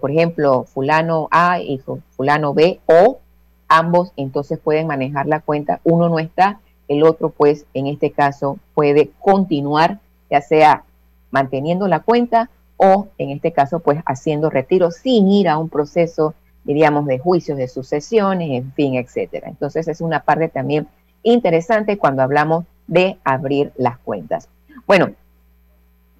[0.00, 3.18] por ejemplo, fulano A y fu- fulano B o
[3.66, 5.80] ambos entonces pueden manejar la cuenta.
[5.84, 9.98] Uno no está, el otro pues en este caso puede continuar,
[10.32, 10.84] ya sea
[11.30, 16.34] manteniendo la cuenta o en este caso pues haciendo retiro sin ir a un proceso,
[16.64, 19.48] diríamos, de juicios, de sucesiones, en fin, etcétera.
[19.48, 20.88] Entonces es una parte también
[21.22, 24.48] interesante cuando hablamos de abrir las cuentas.
[24.86, 25.10] Bueno,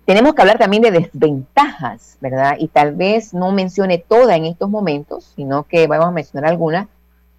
[0.05, 2.57] tenemos que hablar también de desventajas, ¿verdad?
[2.59, 6.87] Y tal vez no mencione toda en estos momentos, sino que vamos a mencionar algunas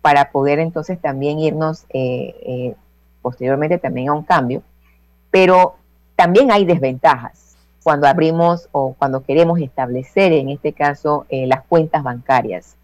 [0.01, 2.76] para poder entonces también irnos eh, eh,
[3.21, 4.63] posteriormente también a un cambio.
[5.30, 5.76] Pero
[6.24, 12.01] también hay desventajas cuando abrimos o cuando queremos establecer, en este caso, eh, las cuentas
[12.01, 12.78] bancarias.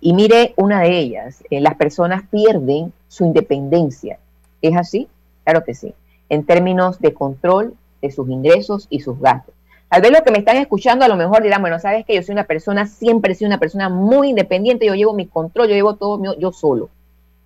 [0.00, 4.18] Y mire una de ellas, eh, las personas pierden su independencia.
[4.60, 5.06] ¿Es así?
[5.44, 5.94] Claro que sí.
[6.28, 9.54] En términos de control de sus ingresos y sus gastos.
[9.88, 12.22] Tal vez los que me están escuchando a lo mejor dirán, bueno, sabes que yo
[12.24, 15.74] soy una persona, siempre he sido una persona muy independiente, yo llevo mi control, yo
[15.76, 16.88] llevo todo mío- yo solo.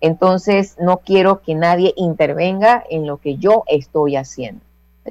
[0.01, 4.61] Entonces no quiero que nadie intervenga en lo que yo estoy haciendo.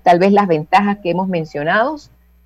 [0.03, 1.97] Tal vez las ventajas que hemos mencionado,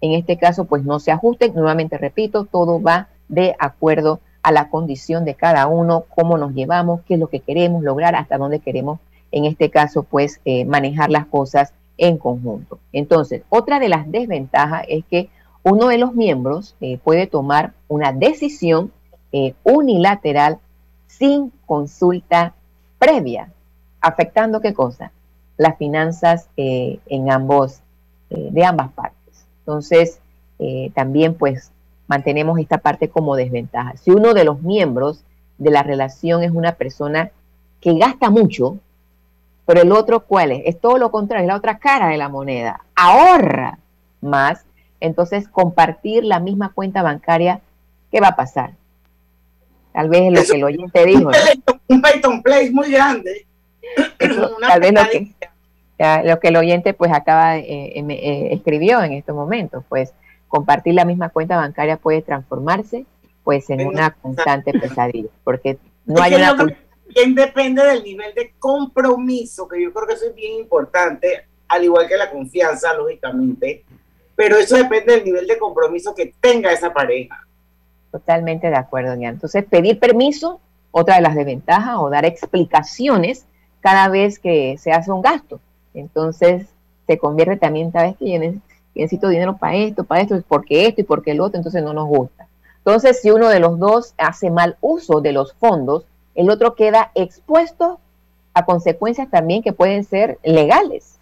[0.00, 1.54] en este caso, pues no se ajusten.
[1.54, 7.02] Nuevamente repito, todo va de acuerdo a la condición de cada uno, cómo nos llevamos,
[7.06, 9.00] qué es lo que queremos lograr, hasta dónde queremos,
[9.32, 12.78] en este caso, pues eh, manejar las cosas en conjunto.
[12.92, 15.28] Entonces, otra de las desventajas es que
[15.62, 18.92] uno de los miembros eh, puede tomar una decisión
[19.32, 20.58] eh, unilateral
[21.06, 22.54] sin consulta
[22.98, 23.52] previa,
[24.00, 25.12] afectando qué cosa?
[25.60, 27.80] Las finanzas eh, en ambos,
[28.30, 29.44] eh, de ambas partes.
[29.58, 30.20] Entonces,
[30.58, 31.70] eh, también pues
[32.08, 33.94] mantenemos esta parte como desventaja.
[33.98, 35.22] Si uno de los miembros
[35.58, 37.30] de la relación es una persona
[37.82, 38.78] que gasta mucho,
[39.66, 40.62] pero el otro, ¿cuál es?
[40.64, 42.80] Es todo lo contrario, es la otra cara de la moneda.
[42.96, 43.78] Ahorra
[44.22, 44.64] más.
[44.98, 47.60] Entonces, compartir la misma cuenta bancaria,
[48.10, 48.72] ¿qué va a pasar?
[49.92, 51.30] Tal vez es lo que el oyente dijo.
[51.30, 51.38] ¿no?
[51.88, 53.46] Un Peyton Place muy grande.
[54.18, 55.34] Tal vez lo que,
[56.00, 60.14] ya, lo que el oyente pues acaba eh, me- eh, escribió en estos momentos, pues
[60.48, 63.04] compartir la misma cuenta bancaria puede transformarse
[63.44, 65.76] pues en una constante pesadilla, porque
[66.06, 70.34] no hay una también depende del nivel de compromiso, que yo creo que eso es
[70.34, 73.84] bien importante, al igual que la confianza, lógicamente,
[74.36, 77.46] pero eso depende del nivel de compromiso que tenga esa pareja.
[78.10, 79.34] Totalmente de acuerdo, Diana.
[79.34, 80.60] Entonces, pedir permiso,
[80.92, 83.44] otra de las desventajas, o dar explicaciones
[83.80, 85.60] cada vez que se hace un gasto.
[85.94, 86.66] Entonces,
[87.06, 88.60] se convierte también, ¿sabes que Yo ne-
[88.94, 92.08] necesito dinero para esto, para esto, porque esto y porque el otro, entonces no nos
[92.08, 92.46] gusta.
[92.78, 97.10] Entonces, si uno de los dos hace mal uso de los fondos, el otro queda
[97.14, 97.98] expuesto
[98.54, 101.18] a consecuencias también que pueden ser legales.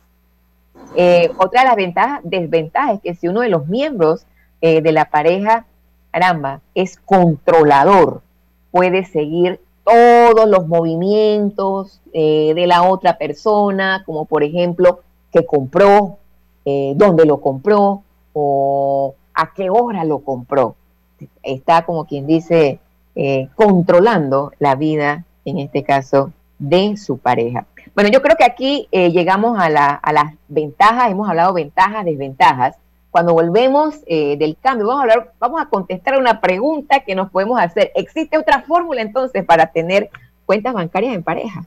[0.95, 4.25] Eh, otra de las ventajas, desventajas es que si uno de los miembros
[4.61, 5.67] eh, de la pareja,
[6.11, 8.23] caramba, es controlador,
[8.71, 15.01] puede seguir todos los movimientos eh, de la otra persona, como por ejemplo,
[15.33, 16.19] que compró,
[16.65, 18.03] eh, dónde lo compró
[18.35, 20.75] o a qué hora lo compró.
[21.43, 22.81] Está como quien dice,
[23.15, 27.67] eh, controlando la vida, en este caso, de su pareja.
[27.95, 32.77] Bueno, yo creo que aquí llegamos a, la- a las ventajas, hemos hablado ventajas, desventajas.
[33.19, 37.33] Cuando volvemos eh, del cambio, vamos a hablar, vamos a contestar una pregunta que nos
[37.33, 37.91] podemos hacer.
[37.97, 40.09] ¿Existe otra fórmula entonces para tener
[40.47, 41.67] cuentas bancarias en pareja?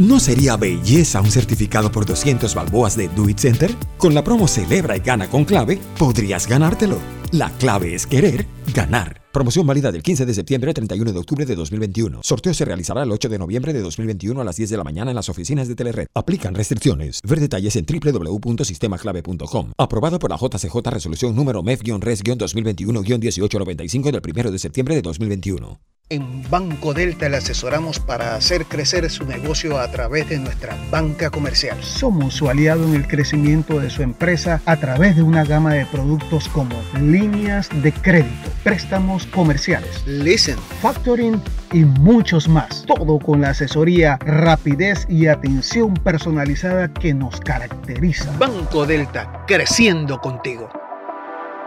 [0.00, 3.76] ¿No sería belleza un certificado por 200 balboas de Do It Center?
[3.98, 7.19] Con la promo Celebra y Gana con Clave, podrías ganártelo.
[7.32, 9.22] La clave es querer ganar.
[9.32, 12.22] Promoción válida del 15 de septiembre al 31 de octubre de 2021.
[12.24, 15.12] Sorteo se realizará el 8 de noviembre de 2021 a las 10 de la mañana
[15.12, 16.08] en las oficinas de Telered.
[16.12, 17.20] Aplican restricciones.
[17.22, 19.70] Ver detalles en www.sistemaclave.com.
[19.78, 25.78] Aprobado por la JCJ Resolución número MEF-RES-2021-1895 del 1 de septiembre de 2021.
[26.12, 31.30] En Banco Delta le asesoramos para hacer crecer su negocio a través de nuestra banca
[31.30, 31.80] comercial.
[31.84, 35.86] Somos su aliado en el crecimiento de su empresa a través de una gama de
[35.86, 36.74] productos como
[37.20, 41.42] líneas de crédito, préstamos comerciales, leasing, factoring
[41.72, 42.84] y muchos más.
[42.86, 48.32] Todo con la asesoría, rapidez y atención personalizada que nos caracteriza.
[48.38, 50.70] Banco Delta, creciendo contigo.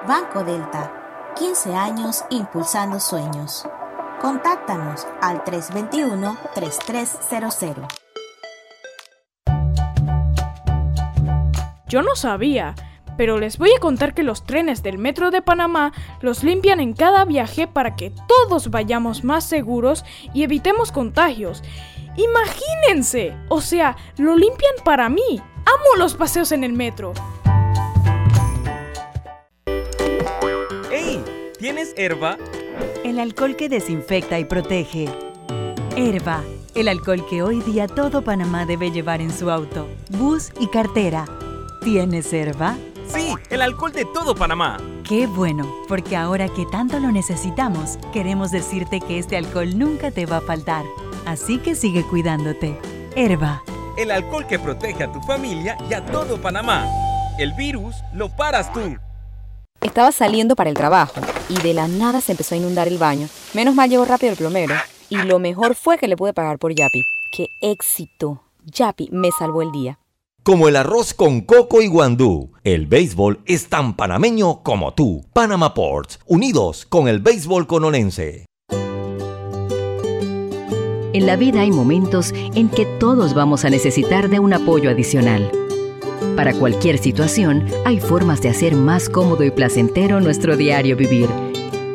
[0.08, 0.92] Banco Delta,
[1.38, 3.68] 15 años impulsando sueños.
[4.20, 7.86] Contáctanos al 321-3300.
[11.88, 12.74] Yo no sabía,
[13.18, 16.94] pero les voy a contar que los trenes del Metro de Panamá los limpian en
[16.94, 20.04] cada viaje para que todos vayamos más seguros
[20.34, 21.64] y evitemos contagios.
[22.16, 25.42] Imagínense, o sea, lo limpian para mí.
[25.66, 27.14] Amo los paseos en el metro.
[30.92, 31.24] ¡Ey!
[31.58, 32.38] ¿Tienes herba?
[33.04, 35.10] El alcohol que desinfecta y protege.
[35.96, 36.44] Herba,
[36.76, 41.26] el alcohol que hoy día todo Panamá debe llevar en su auto, bus y cartera.
[41.84, 42.78] ¿Tienes Herba?
[43.14, 44.78] Sí, el alcohol de todo Panamá.
[45.08, 50.26] Qué bueno, porque ahora que tanto lo necesitamos, queremos decirte que este alcohol nunca te
[50.26, 50.84] va a faltar.
[51.26, 52.80] Así que sigue cuidándote.
[53.16, 53.64] Herba.
[53.98, 56.88] El alcohol que protege a tu familia y a todo Panamá.
[57.38, 58.98] El virus lo paras tú.
[59.82, 63.28] Estaba saliendo para el trabajo y de la nada se empezó a inundar el baño.
[63.54, 64.74] Menos mal llegó rápido el plomero
[65.10, 67.04] y lo mejor fue que le pude pagar por Yapi.
[67.32, 68.42] ¡Qué éxito!
[68.66, 70.00] Yapi me salvó el día.
[70.44, 75.24] Como el arroz con coco y guandú, el béisbol es tan panameño como tú.
[75.32, 78.46] Panama Ports, unidos con el béisbol conolense.
[81.14, 85.50] En la vida hay momentos en que todos vamos a necesitar de un apoyo adicional.
[86.36, 91.30] Para cualquier situación, hay formas de hacer más cómodo y placentero nuestro diario vivir.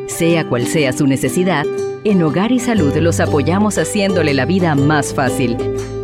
[0.07, 1.67] Sea cual sea su necesidad,
[2.03, 5.55] en Hogar y Salud los apoyamos haciéndole la vida más fácil,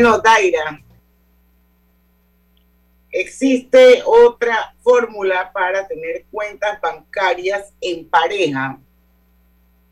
[0.00, 0.80] Bueno, Daira,
[3.12, 8.78] existe otra fórmula para tener cuentas bancarias en pareja.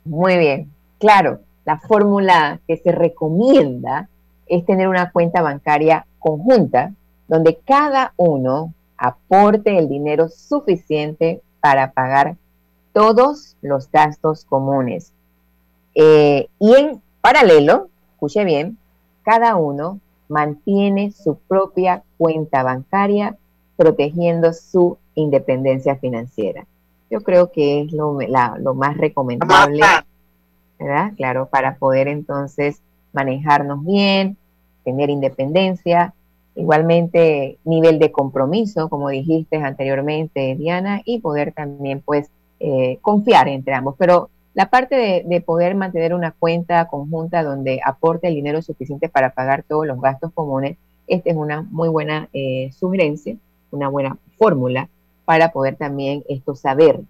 [0.07, 4.09] Muy bien, claro, la fórmula que se recomienda
[4.47, 6.95] es tener una cuenta bancaria conjunta
[7.27, 12.37] donde cada uno aporte el dinero suficiente para pagar
[12.95, 15.13] todos los gastos comunes.
[15.95, 18.79] Eh, y en paralelo, escuche bien,
[19.29, 23.37] cada uno mantiene su propia cuenta bancaria
[23.77, 26.65] protegiendo su independencia financiera.
[27.11, 29.83] Yo creo que es lo, la- lo más recomendable,
[30.79, 31.13] ¿verdad?
[31.15, 32.81] Claro, para poder entonces
[33.13, 34.39] manejarnos bien,
[34.83, 36.15] tener independencia
[36.55, 43.75] igualmente nivel de compromiso, como dijiste anteriormente, Diana, y poder también pues eh, confiar entre
[43.75, 43.95] ambos.
[43.99, 49.31] Pero la parte de, poder mantener una cuenta conjunta donde aporte el dinero suficiente para
[49.31, 50.77] pagar todos los gastos comunes,
[51.07, 53.37] esta es una muy buena eh, sugerencia,
[53.71, 54.89] una buena fórmula
[55.25, 57.01] para poder también esto saber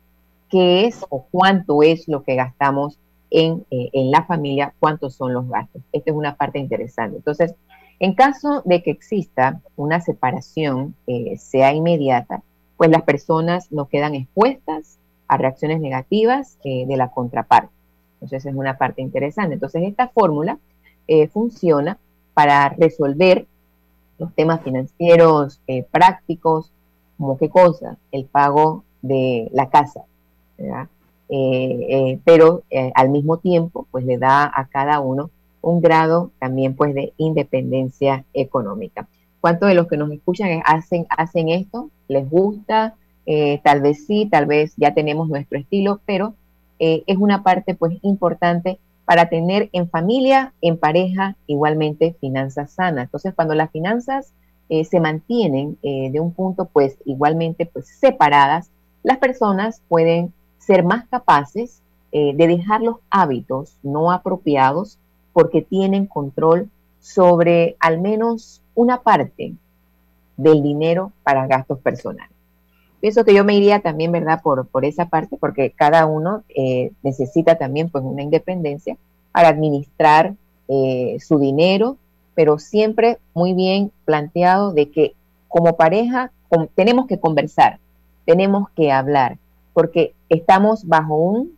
[0.50, 2.98] qué es o cuánto es lo que gastamos
[3.30, 5.82] en, eh, en la familia, cuántos son los gastos.
[5.92, 7.16] Esta es una parte interesante.
[7.16, 7.54] Entonces,
[8.00, 12.42] en caso de que exista una separación, eh, sea inmediata,
[12.76, 17.72] pues las personas no quedan expuestas a reacciones negativas eh, de la contraparte.
[18.14, 19.54] Entonces es una parte interesante.
[19.54, 20.58] Entonces esta fórmula
[21.06, 21.98] eh, funciona
[22.34, 23.46] para resolver
[24.18, 25.60] los temas financieros
[25.92, 26.72] prácticos,
[27.16, 30.02] como qué cosa, el pago de la casa,
[32.24, 32.62] pero
[32.94, 38.24] al mismo tiempo pues le da a cada uno un grado también pues de independencia
[38.32, 39.06] económica.
[39.40, 41.90] ¿Cuántos de los que nos escuchan hacen, hacen esto?
[42.08, 42.94] ¿Les gusta?
[43.30, 46.32] Eh, tal vez sí, tal vez ya tenemos nuestro estilo, pero
[46.78, 53.04] eh, es una parte pues importante para tener en familia, en pareja, igualmente finanzas sanas.
[53.04, 54.32] Entonces, cuando las finanzas
[54.70, 58.70] eh, se mantienen de un punto pues igualmente pues separadas,
[59.02, 64.98] las personas pueden ser más capaces de dejar los hábitos no apropiados
[65.34, 66.70] porque tienen control
[67.00, 69.52] sobre al menos una parte
[70.38, 72.37] del dinero para gastos personales.
[73.00, 76.90] Pienso que yo me iría también, ¿verdad?, por, por esa parte, porque cada uno eh,
[77.02, 78.96] necesita también pues una independencia
[79.30, 80.34] para administrar
[80.68, 81.96] eh, su dinero,
[82.34, 85.14] pero siempre muy bien planteado de que
[85.46, 86.32] como pareja
[86.74, 87.78] tenemos que conversar,
[88.24, 89.38] tenemos que hablar,
[89.74, 91.56] porque estamos bajo un,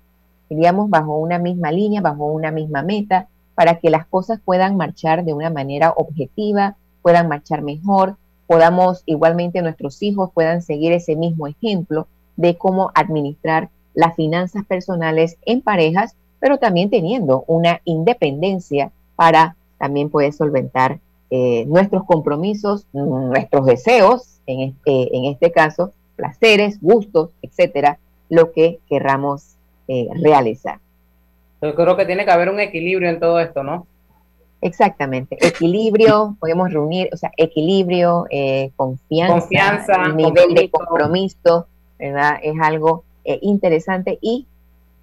[0.48, 5.24] diríamos, bajo una misma línea, bajo una misma meta, para que las cosas puedan marchar
[5.24, 8.16] de una manera objetiva, puedan marchar mejor,
[8.50, 15.36] podamos igualmente nuestros hijos puedan seguir ese mismo ejemplo de cómo administrar las finanzas personales
[15.46, 20.98] en parejas, pero también teniendo una independencia para también poder solventar
[21.30, 28.80] eh, nuestros compromisos, nuestros deseos, en este, en este caso, placeres, gustos, etcétera, lo que
[28.88, 29.54] querramos
[29.86, 30.80] eh, realizar.
[31.62, 33.86] Yo creo que tiene que haber un equilibrio en todo esto, ¿no?
[34.62, 41.66] Exactamente, equilibrio, podemos reunir, o sea, equilibrio, eh, confianza, nivel de compromiso,
[41.98, 42.38] ¿verdad?
[42.42, 44.46] Es algo eh, interesante y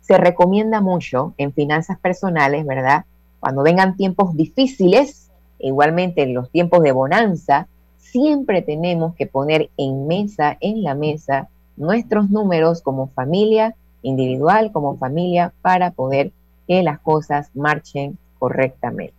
[0.01, 3.05] se recomienda mucho en finanzas personales, ¿verdad?
[3.39, 10.07] Cuando vengan tiempos difíciles, igualmente en los tiempos de bonanza, siempre tenemos que poner en
[10.07, 16.31] mesa, en la mesa, nuestros números como familia individual, como familia, para poder
[16.67, 19.16] que las cosas marchen correctamente.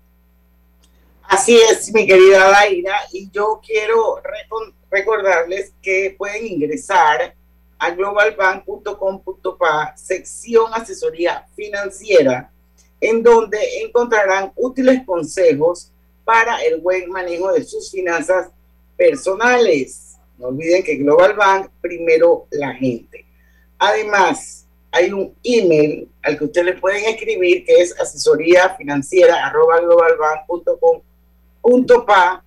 [1.28, 4.22] Así es, mi querida Daira, y yo quiero
[4.90, 7.34] recordarles que pueden ingresar
[7.78, 12.50] a globalbank.com.pa, sección asesoría financiera,
[12.98, 15.92] en donde encontrarán útiles consejos
[16.24, 18.48] para el buen manejo de sus finanzas
[18.96, 20.16] personales.
[20.38, 23.26] No olviden que Global Bank, primero la gente.
[23.78, 29.44] Además, hay un email al que ustedes pueden escribir que es asesoría financiera
[31.62, 32.44] arroba globalbank.com.pa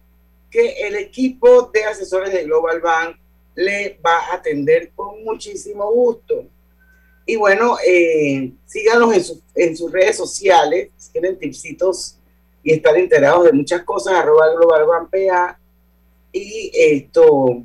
[0.50, 3.18] que el equipo de asesores de Global Bank
[3.56, 6.46] le va a atender con muchísimo gusto.
[7.26, 12.18] Y bueno, eh, síganos en, en, sus redes sociales, si quieren tipsitos
[12.64, 15.58] y estar enterados de muchas cosas, arroba Global
[16.34, 17.64] Y esto,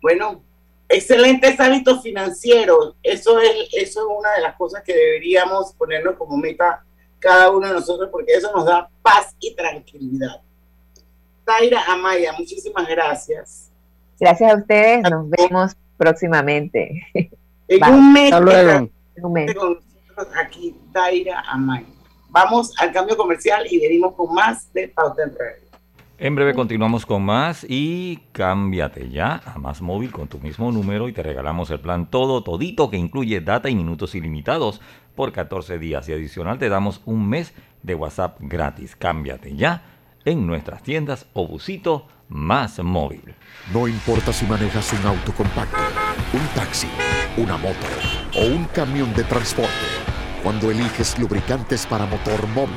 [0.00, 0.42] bueno,
[0.88, 2.94] excelentes hábitos financieros.
[3.02, 6.84] Eso es, eso es una de las cosas que deberíamos ponernos como meta
[7.18, 10.40] cada uno de nosotros porque eso nos da paz y tranquilidad.
[11.48, 13.70] Taira Amaya, muchísimas gracias.
[14.20, 17.02] Gracias a ustedes, nos vemos próximamente.
[17.68, 18.32] En un mes.
[18.32, 19.54] En un mes.
[20.38, 21.86] aquí, Taira Amaya.
[22.28, 25.68] Vamos al cambio comercial y venimos con más de Pauta en Radio.
[26.18, 31.08] En breve continuamos con más y cámbiate ya a Más Móvil con tu mismo número
[31.08, 34.80] y te regalamos el plan todo, todito que incluye data y minutos ilimitados
[35.14, 38.96] por 14 días y adicional te damos un mes de WhatsApp gratis.
[38.96, 39.97] Cámbiate ya
[40.28, 43.34] en nuestras tiendas o busito Más Móvil.
[43.72, 45.78] No importa si manejas un auto compacto,
[46.34, 46.88] un taxi,
[47.38, 47.86] una moto
[48.36, 49.72] o un camión de transporte.
[50.42, 52.76] Cuando eliges lubricantes para motor móvil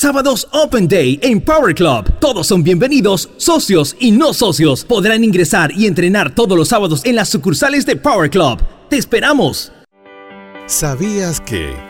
[0.00, 2.10] Sábados Open Day en Power Club.
[2.20, 4.82] Todos son bienvenidos, socios y no socios.
[4.82, 8.62] Podrán ingresar y entrenar todos los sábados en las sucursales de Power Club.
[8.88, 9.70] ¡Te esperamos!
[10.64, 11.89] ¿Sabías que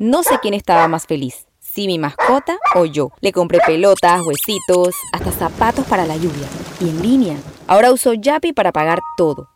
[0.00, 3.10] No sé quién estaba más feliz, si mi mascota o yo.
[3.20, 6.46] Le compré pelotas, huesitos, hasta zapatos para la lluvia.
[6.80, 7.36] Y en línea.
[7.66, 9.48] Ahora uso Yapi para pagar todo.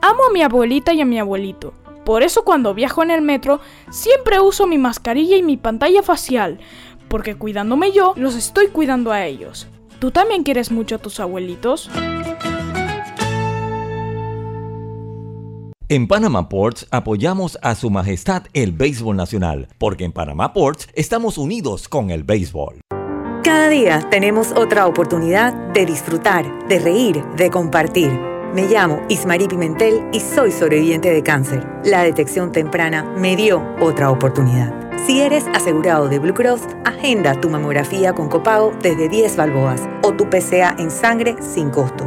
[0.00, 1.74] Amo a mi abuelita y a mi abuelito.
[2.06, 3.60] Por eso cuando viajo en el metro
[3.90, 6.60] siempre uso mi mascarilla y mi pantalla facial,
[7.08, 9.68] porque cuidándome yo, los estoy cuidando a ellos.
[9.98, 11.90] ¿Tú también quieres mucho a tus abuelitos?
[15.90, 21.38] En Panama Ports apoyamos a Su Majestad el Béisbol Nacional, porque en Panama Ports estamos
[21.38, 22.82] unidos con el béisbol.
[23.42, 28.10] Cada día tenemos otra oportunidad de disfrutar, de reír, de compartir.
[28.52, 31.66] Me llamo Ismarí Pimentel y soy sobreviviente de cáncer.
[31.84, 34.74] La detección temprana me dio otra oportunidad.
[35.06, 40.12] Si eres asegurado de Blue Cross, agenda tu mamografía con copago desde 10 balboas o
[40.12, 42.06] tu PCA en sangre sin costo.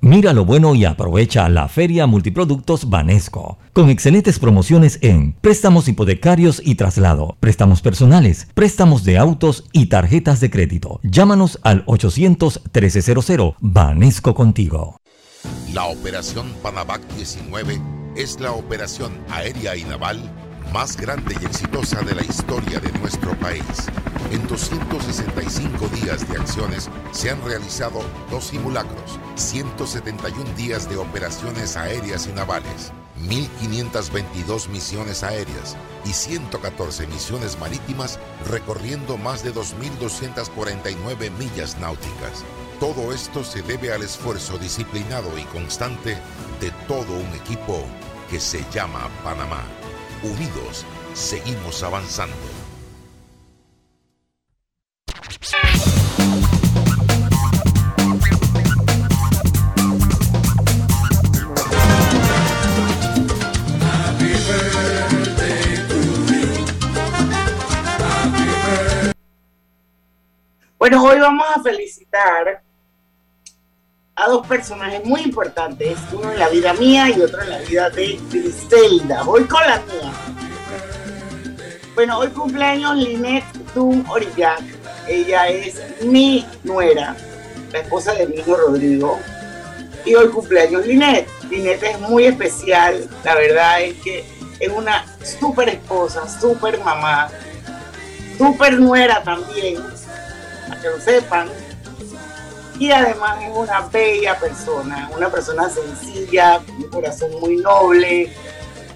[0.00, 6.62] Mira lo bueno y aprovecha la Feria Multiproductos Banesco, con excelentes promociones en préstamos hipotecarios
[6.64, 11.00] y traslado, préstamos personales, préstamos de autos y tarjetas de crédito.
[11.02, 15.00] Llámanos al 800-1300 Banesco contigo.
[15.74, 17.80] La Operación Panavac 19
[18.14, 20.20] es la operación aérea y naval
[20.72, 23.62] más grande y exitosa de la historia de nuestro país.
[24.30, 28.00] En 265 días de acciones se han realizado
[28.30, 32.92] dos simulacros, 171 días de operaciones aéreas y navales,
[33.22, 38.18] 1.522 misiones aéreas y 114 misiones marítimas
[38.50, 42.44] recorriendo más de 2.249 millas náuticas.
[42.80, 46.18] Todo esto se debe al esfuerzo disciplinado y constante
[46.60, 47.84] de todo un equipo
[48.30, 49.64] que se llama Panamá.
[50.22, 52.34] Unidos, seguimos avanzando.
[70.78, 72.62] Bueno, hoy vamos a felicitar
[74.18, 77.88] a dos personajes muy importantes, uno en la vida mía y otro en la vida
[77.90, 79.22] de Griselda.
[79.22, 80.12] Voy con la mía.
[81.94, 83.44] Bueno, hoy cumpleaños Linet
[83.74, 84.62] Dum Orillac.
[85.06, 87.16] Ella es mi nuera,
[87.72, 89.20] la esposa de mi hijo Rodrigo.
[90.04, 91.28] Y hoy cumpleaños Linet.
[91.48, 94.24] Linet es muy especial, la verdad es que
[94.58, 97.28] es una súper esposa, súper mamá,
[98.36, 99.80] súper nuera también,
[100.68, 101.48] para que lo sepan
[102.78, 108.32] y además es una bella persona, una persona sencilla, con un corazón muy noble.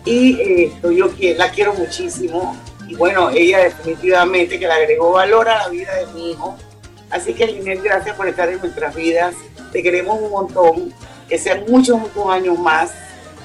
[0.05, 2.57] Y esto yo la quiero muchísimo.
[2.87, 6.57] Y bueno, ella definitivamente que le agregó valor a la vida de mi hijo.
[7.11, 9.35] Así que Linet, gracias por estar en nuestras vidas,
[9.73, 10.95] te queremos un montón,
[11.29, 12.93] que sean muchos, muchos años más.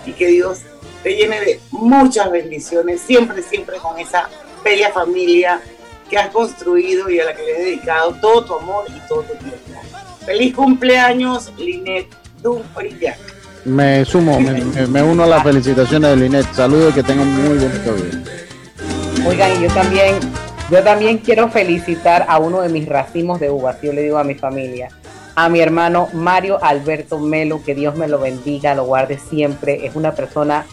[0.05, 0.61] Y que Dios
[1.03, 4.29] te llene de muchas bendiciones, siempre, siempre con esa
[4.63, 5.61] bella familia
[6.09, 9.23] que has construido y a la que le has dedicado todo tu amor y todo
[9.23, 9.96] tu tiempo.
[10.27, 12.07] Feliz cumpleaños, Linet
[12.43, 13.17] Dumfrillac.
[13.63, 16.45] Me sumo, me, uno a las felicitaciones de Linet.
[16.53, 18.23] Saludos y que tengan un muy bonito día.
[19.25, 20.15] Oigan, y yo también,
[20.69, 24.25] yo también quiero felicitar a uno de mis racimos de uvas, yo le digo a
[24.25, 24.89] mi familia,
[25.35, 29.95] a mi hermano Mario Alberto Melo, que Dios me lo bendiga, lo guarde siempre, es
[29.95, 30.65] una persona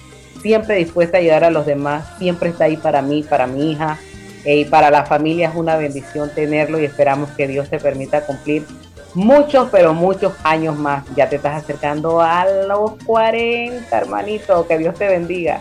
[0.42, 4.00] siempre dispuesta a ayudar a los demás, siempre está ahí para mí, para mi hija,
[4.44, 8.26] eh, y para la familia es una bendición tenerlo y esperamos que Dios te permita
[8.26, 8.66] cumplir
[9.14, 11.04] muchos, pero muchos años más.
[11.14, 14.66] Ya te estás acercando a los 40, hermanito.
[14.66, 15.60] Que Dios te bendiga.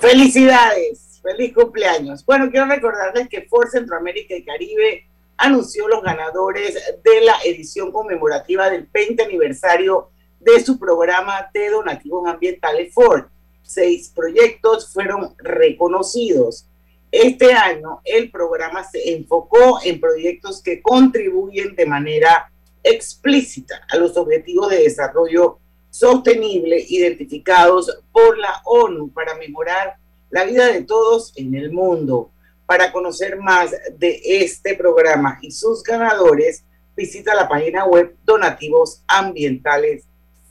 [0.00, 2.24] Felicidades, feliz cumpleaños.
[2.24, 5.06] Bueno, quiero recordarles que Ford Centroamérica y Caribe
[5.36, 12.26] anunció los ganadores de la edición conmemorativa del 20 aniversario de su programa de donativos
[12.26, 13.24] ambientales Ford.
[13.62, 16.66] Seis proyectos fueron reconocidos.
[17.10, 22.52] Este año el programa se enfocó en proyectos que contribuyen de manera
[22.82, 25.58] explícita a los objetivos de desarrollo
[25.90, 29.96] sostenible identificados por la ONU para mejorar
[30.30, 32.30] la vida de todos en el mundo.
[32.64, 36.64] Para conocer más de este programa y sus ganadores,
[36.96, 40.04] visita la página web Donativos Ambientales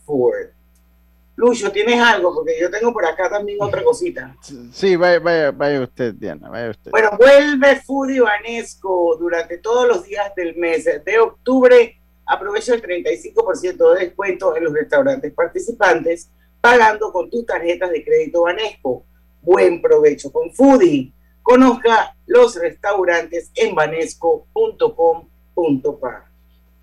[0.06, 0.59] Ford.
[1.40, 2.36] Lucho, ¿tienes algo?
[2.36, 4.36] Porque yo tengo por acá también otra cosita.
[4.74, 6.92] Sí, vaya, vaya, vaya usted, Diana, vaya usted.
[6.92, 11.98] Bueno, vuelve Foodie Vanesco durante todos los días del mes de octubre.
[12.26, 16.30] Aprovecha el 35% de descuento en los restaurantes participantes
[16.60, 19.06] pagando con tus tarjetas de crédito Vanesco.
[19.42, 21.14] Buen provecho con Foodie.
[21.42, 26.26] Conozca los restaurantes en vanesco.com.pa.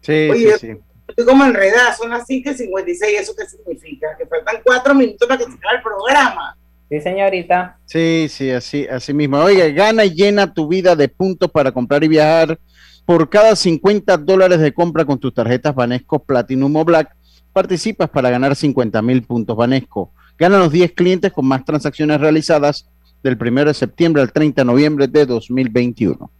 [0.00, 0.78] Sí, sí, sí.
[1.08, 4.08] Estoy como enredada, son las 5.56, ¿eso qué significa?
[4.18, 6.56] Que faltan cuatro minutos para que se acabe el programa.
[6.88, 7.78] Sí, señorita.
[7.84, 9.38] Sí, sí, así, así mismo.
[9.38, 12.58] Oiga, gana y llena tu vida de puntos para comprar y viajar.
[13.04, 17.14] Por cada 50 dólares de compra con tus tarjetas Banesco Platinum o Black,
[17.52, 20.12] participas para ganar 50 mil puntos Banesco.
[20.38, 22.88] Gana los 10 clientes con más transacciones realizadas
[23.22, 26.30] del 1 de septiembre al 30 de noviembre de 2021.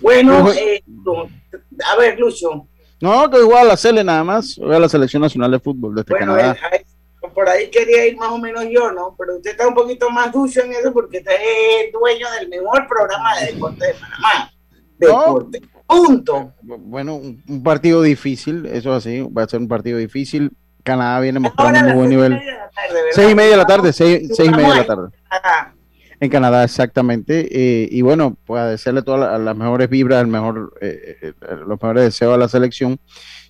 [0.00, 0.82] Bueno, eh,
[1.92, 2.66] a ver, Lucho.
[3.00, 6.14] No, que igual a Cele nada más, a la Selección Nacional de Fútbol de este
[6.14, 6.56] bueno, Canadá.
[7.34, 9.14] por ahí quería ir más o menos yo, ¿no?
[9.18, 12.86] Pero usted está un poquito más ducho en eso porque usted es dueño del mejor
[12.88, 14.50] programa de deporte de Panamá.
[14.98, 15.60] Deporte.
[15.86, 16.52] Punto.
[16.62, 20.50] Bueno, un, un partido difícil, eso así, va a ser un partido difícil.
[20.82, 22.40] Canadá viene mostrando muy buen nivel.
[23.12, 25.08] Seis y media de la tarde, seis, seis y media de la tarde.
[26.18, 27.48] En Canadá, exactamente.
[27.50, 31.32] Eh, y bueno, pues desearle todas la- las mejores vibras, el mejor, eh, eh,
[31.66, 32.98] los mejores deseos a la selección.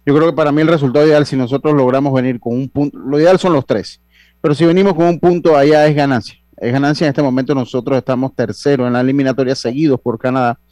[0.05, 2.99] Yo creo que para mí el resultado ideal, si nosotros logramos venir con un punto,
[2.99, 4.01] lo ideal son los tres,
[4.41, 6.37] pero si venimos con un punto allá es ganancia.
[6.57, 10.59] Es ganancia en este momento, nosotros estamos tercero en la eliminatoria, seguidos por Canadá.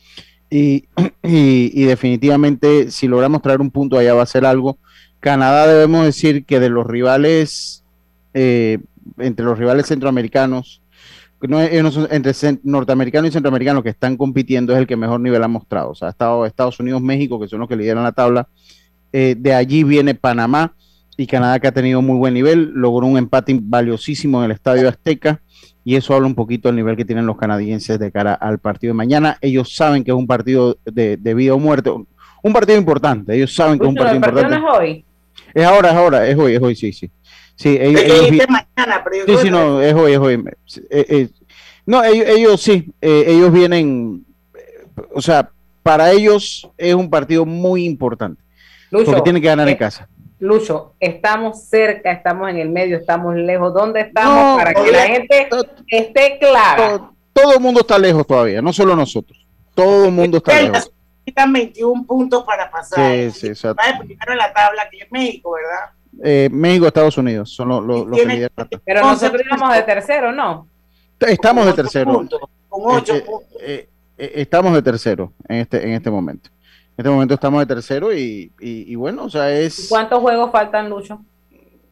[0.51, 0.85] Y,
[1.23, 4.79] y, definitivamente, si logramos traer un punto allá, va a ser algo.
[5.19, 7.83] Canadá, debemos decir que de los rivales,
[8.33, 10.81] entre los rivales centroamericanos,
[11.49, 12.33] no, entre
[12.63, 15.91] norteamericanos y centroamericanos que están compitiendo es el que mejor nivel ha mostrado.
[15.91, 18.49] O sea, ha estado Estados Unidos, México, que son los que lideran la tabla.
[19.13, 20.75] Eh, de allí viene Panamá
[21.17, 22.71] y Canadá, que ha tenido muy buen nivel.
[22.75, 25.41] Logró un empate valiosísimo en el Estadio Azteca.
[25.85, 28.93] Y eso habla un poquito del nivel que tienen los canadienses de cara al partido
[28.93, 29.37] de mañana.
[29.41, 31.91] Ellos saben que es un partido de, de vida o muerte.
[31.91, 33.35] Un partido importante.
[33.37, 34.87] Ellos saben que es un partido partido no importante.
[34.87, 35.05] es hoy.
[35.55, 37.11] Es ahora, es ahora, es hoy, es hoy, sí, sí.
[37.57, 40.45] Sí, ellos, ellos vi- mañana, pero yo Sí, sí, no, es hoy, es hoy.
[40.91, 41.29] Eh, eh,
[41.87, 44.25] no, ellos, ellos sí, eh, ellos vienen,
[44.55, 45.51] eh, o sea,
[45.83, 48.43] para ellos es un partido muy importante,
[48.91, 50.09] Lucho, porque tienen que ganar en eh, casa.
[50.41, 53.73] Lucho, estamos cerca, estamos en el medio, estamos lejos.
[53.73, 54.35] ¿Dónde estamos?
[54.35, 55.49] No, para que la gente
[55.89, 57.11] esté clara.
[57.33, 60.91] Todo el mundo está lejos todavía, no solo nosotros, todo el mundo está lejos.
[61.27, 62.99] Necesitan 21 puntos para pasar.
[63.15, 63.83] Sí, sí, exacto.
[64.01, 65.94] Primero en la tabla, que es México, ¿verdad?
[66.23, 68.69] Eh, México, Estados Unidos, son los, los- los que lideran.
[68.85, 70.69] Pero nosotros íbamos de tercero, ¿no?
[71.21, 72.13] Estamos de tercero.
[72.69, 73.25] Con 8 Eh,
[73.61, 73.89] eh,
[74.19, 76.51] eh, estamos de tercero en este, en este momento.
[76.97, 79.87] En este momento estamos de tercero y, y- y bueno, o sea, es...
[79.89, 81.21] ¿Cuántos juegos faltan, Lucho?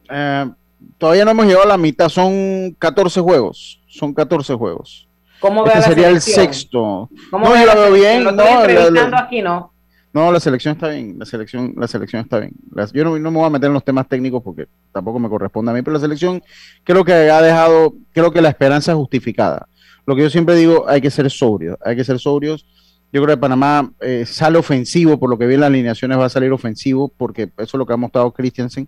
[0.09, 0.49] Eh,
[0.97, 3.81] todavía no hemos llegado a la mitad, son 14 juegos.
[3.87, 5.07] Son 14 juegos.
[5.39, 7.09] ¿Cómo ve Este a la sería el sexto.
[7.29, 8.23] ¿Cómo No, ve yo la veo bien.
[8.23, 9.72] Lo No, estoy la- la- entrevistando aquí, ¿no?
[10.13, 11.15] No, la selección está bien.
[11.17, 12.53] La selección, la selección está bien.
[12.71, 15.27] Las- yo no, no me voy a meter en los temas técnicos porque tampoco me
[15.29, 16.41] corresponde a mí, pero la selección
[16.83, 19.67] creo que ha dejado, creo que la esperanza es justificada.
[20.05, 22.65] Lo que yo siempre digo, hay que ser sobrios, hay que ser sobrios.
[23.11, 26.25] Yo creo que Panamá eh, sale ofensivo, por lo que vi en las alineaciones va
[26.25, 28.87] a salir ofensivo, porque eso es lo que ha mostrado Christensen.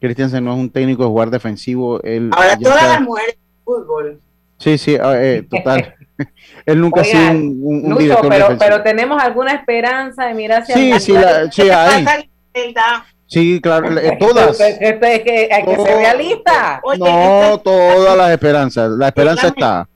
[0.00, 2.02] Christensen no es un técnico de jugar defensivo.
[2.02, 4.20] Él, Ahora, todas las mujeres fútbol.
[4.60, 5.94] Sí, sí, ah, eh, total.
[6.66, 8.58] Él nunca ha sido un, un- Lucho, director pero, defensivo.
[8.70, 11.62] pero tenemos alguna esperanza de mirar hacia Sí, sí, la- sí.
[12.52, 13.06] Zelda.
[13.26, 14.60] Sí, claro, eh, todas.
[14.60, 16.80] Es que, es que hay que ser realista.
[16.98, 18.90] No, todas las esperanzas.
[18.90, 19.88] La esperanza está.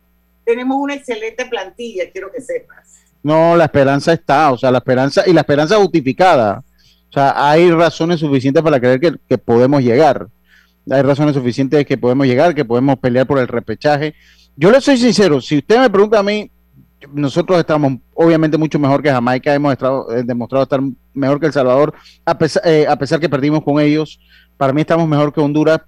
[0.44, 2.86] Tenemos una excelente plantilla, quiero que sepas.
[3.22, 4.52] No, la esperanza está.
[4.52, 6.62] O sea, la esperanza y la esperanza justificada.
[7.10, 10.26] O sea, hay razones suficientes para creer que, que podemos llegar.
[10.90, 14.14] Hay razones suficientes de que podemos llegar, que podemos pelear por el repechaje.
[14.56, 16.50] Yo le soy sincero, si usted me pregunta a mí,
[17.12, 20.80] nosotros estamos obviamente mucho mejor que Jamaica, hemos demostrado, eh, demostrado estar
[21.12, 21.94] mejor que El Salvador,
[22.24, 24.20] a pesar, eh, a pesar que perdimos con ellos.
[24.56, 25.80] Para mí estamos mejor que Honduras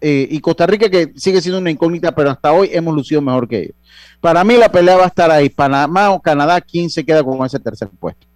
[0.00, 3.48] eh, y Costa Rica, que sigue siendo una incógnita, pero hasta hoy hemos lucido mejor
[3.48, 3.74] que ellos.
[4.20, 7.44] Para mí la pelea va a estar ahí, Panamá o Canadá, ¿quién se queda con
[7.44, 8.26] ese tercer puesto?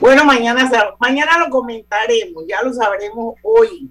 [0.00, 3.90] Bueno, mañana, mañana lo comentaremos, ya lo sabremos hoy.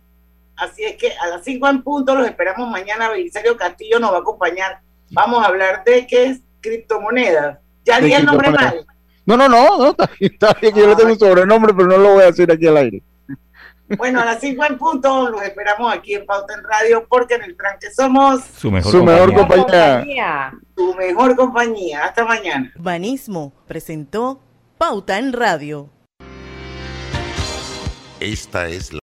[0.56, 3.10] Así es que a las 5 en punto los esperamos mañana.
[3.10, 4.82] Belisario Castillo nos va a acompañar.
[5.14, 7.60] Vamos a hablar de qué es criptomonedas.
[7.86, 8.86] Ya di el nombre mal.
[9.26, 12.14] No, no, no, no está, está bien, yo le tengo un sobrenombre, pero no lo
[12.14, 13.04] voy a decir aquí al aire.
[13.98, 17.44] Bueno, a las 5 en punto los esperamos aquí en Pauta en Radio porque en
[17.44, 19.26] el tranque somos su mejor, su compañía.
[19.26, 20.54] mejor compañía.
[20.76, 22.06] Tu mejor compañía.
[22.06, 22.72] Hasta mañana.
[22.76, 24.42] Banismo presentó
[24.78, 25.90] Pauta en Radio.
[28.20, 29.00] Esta es la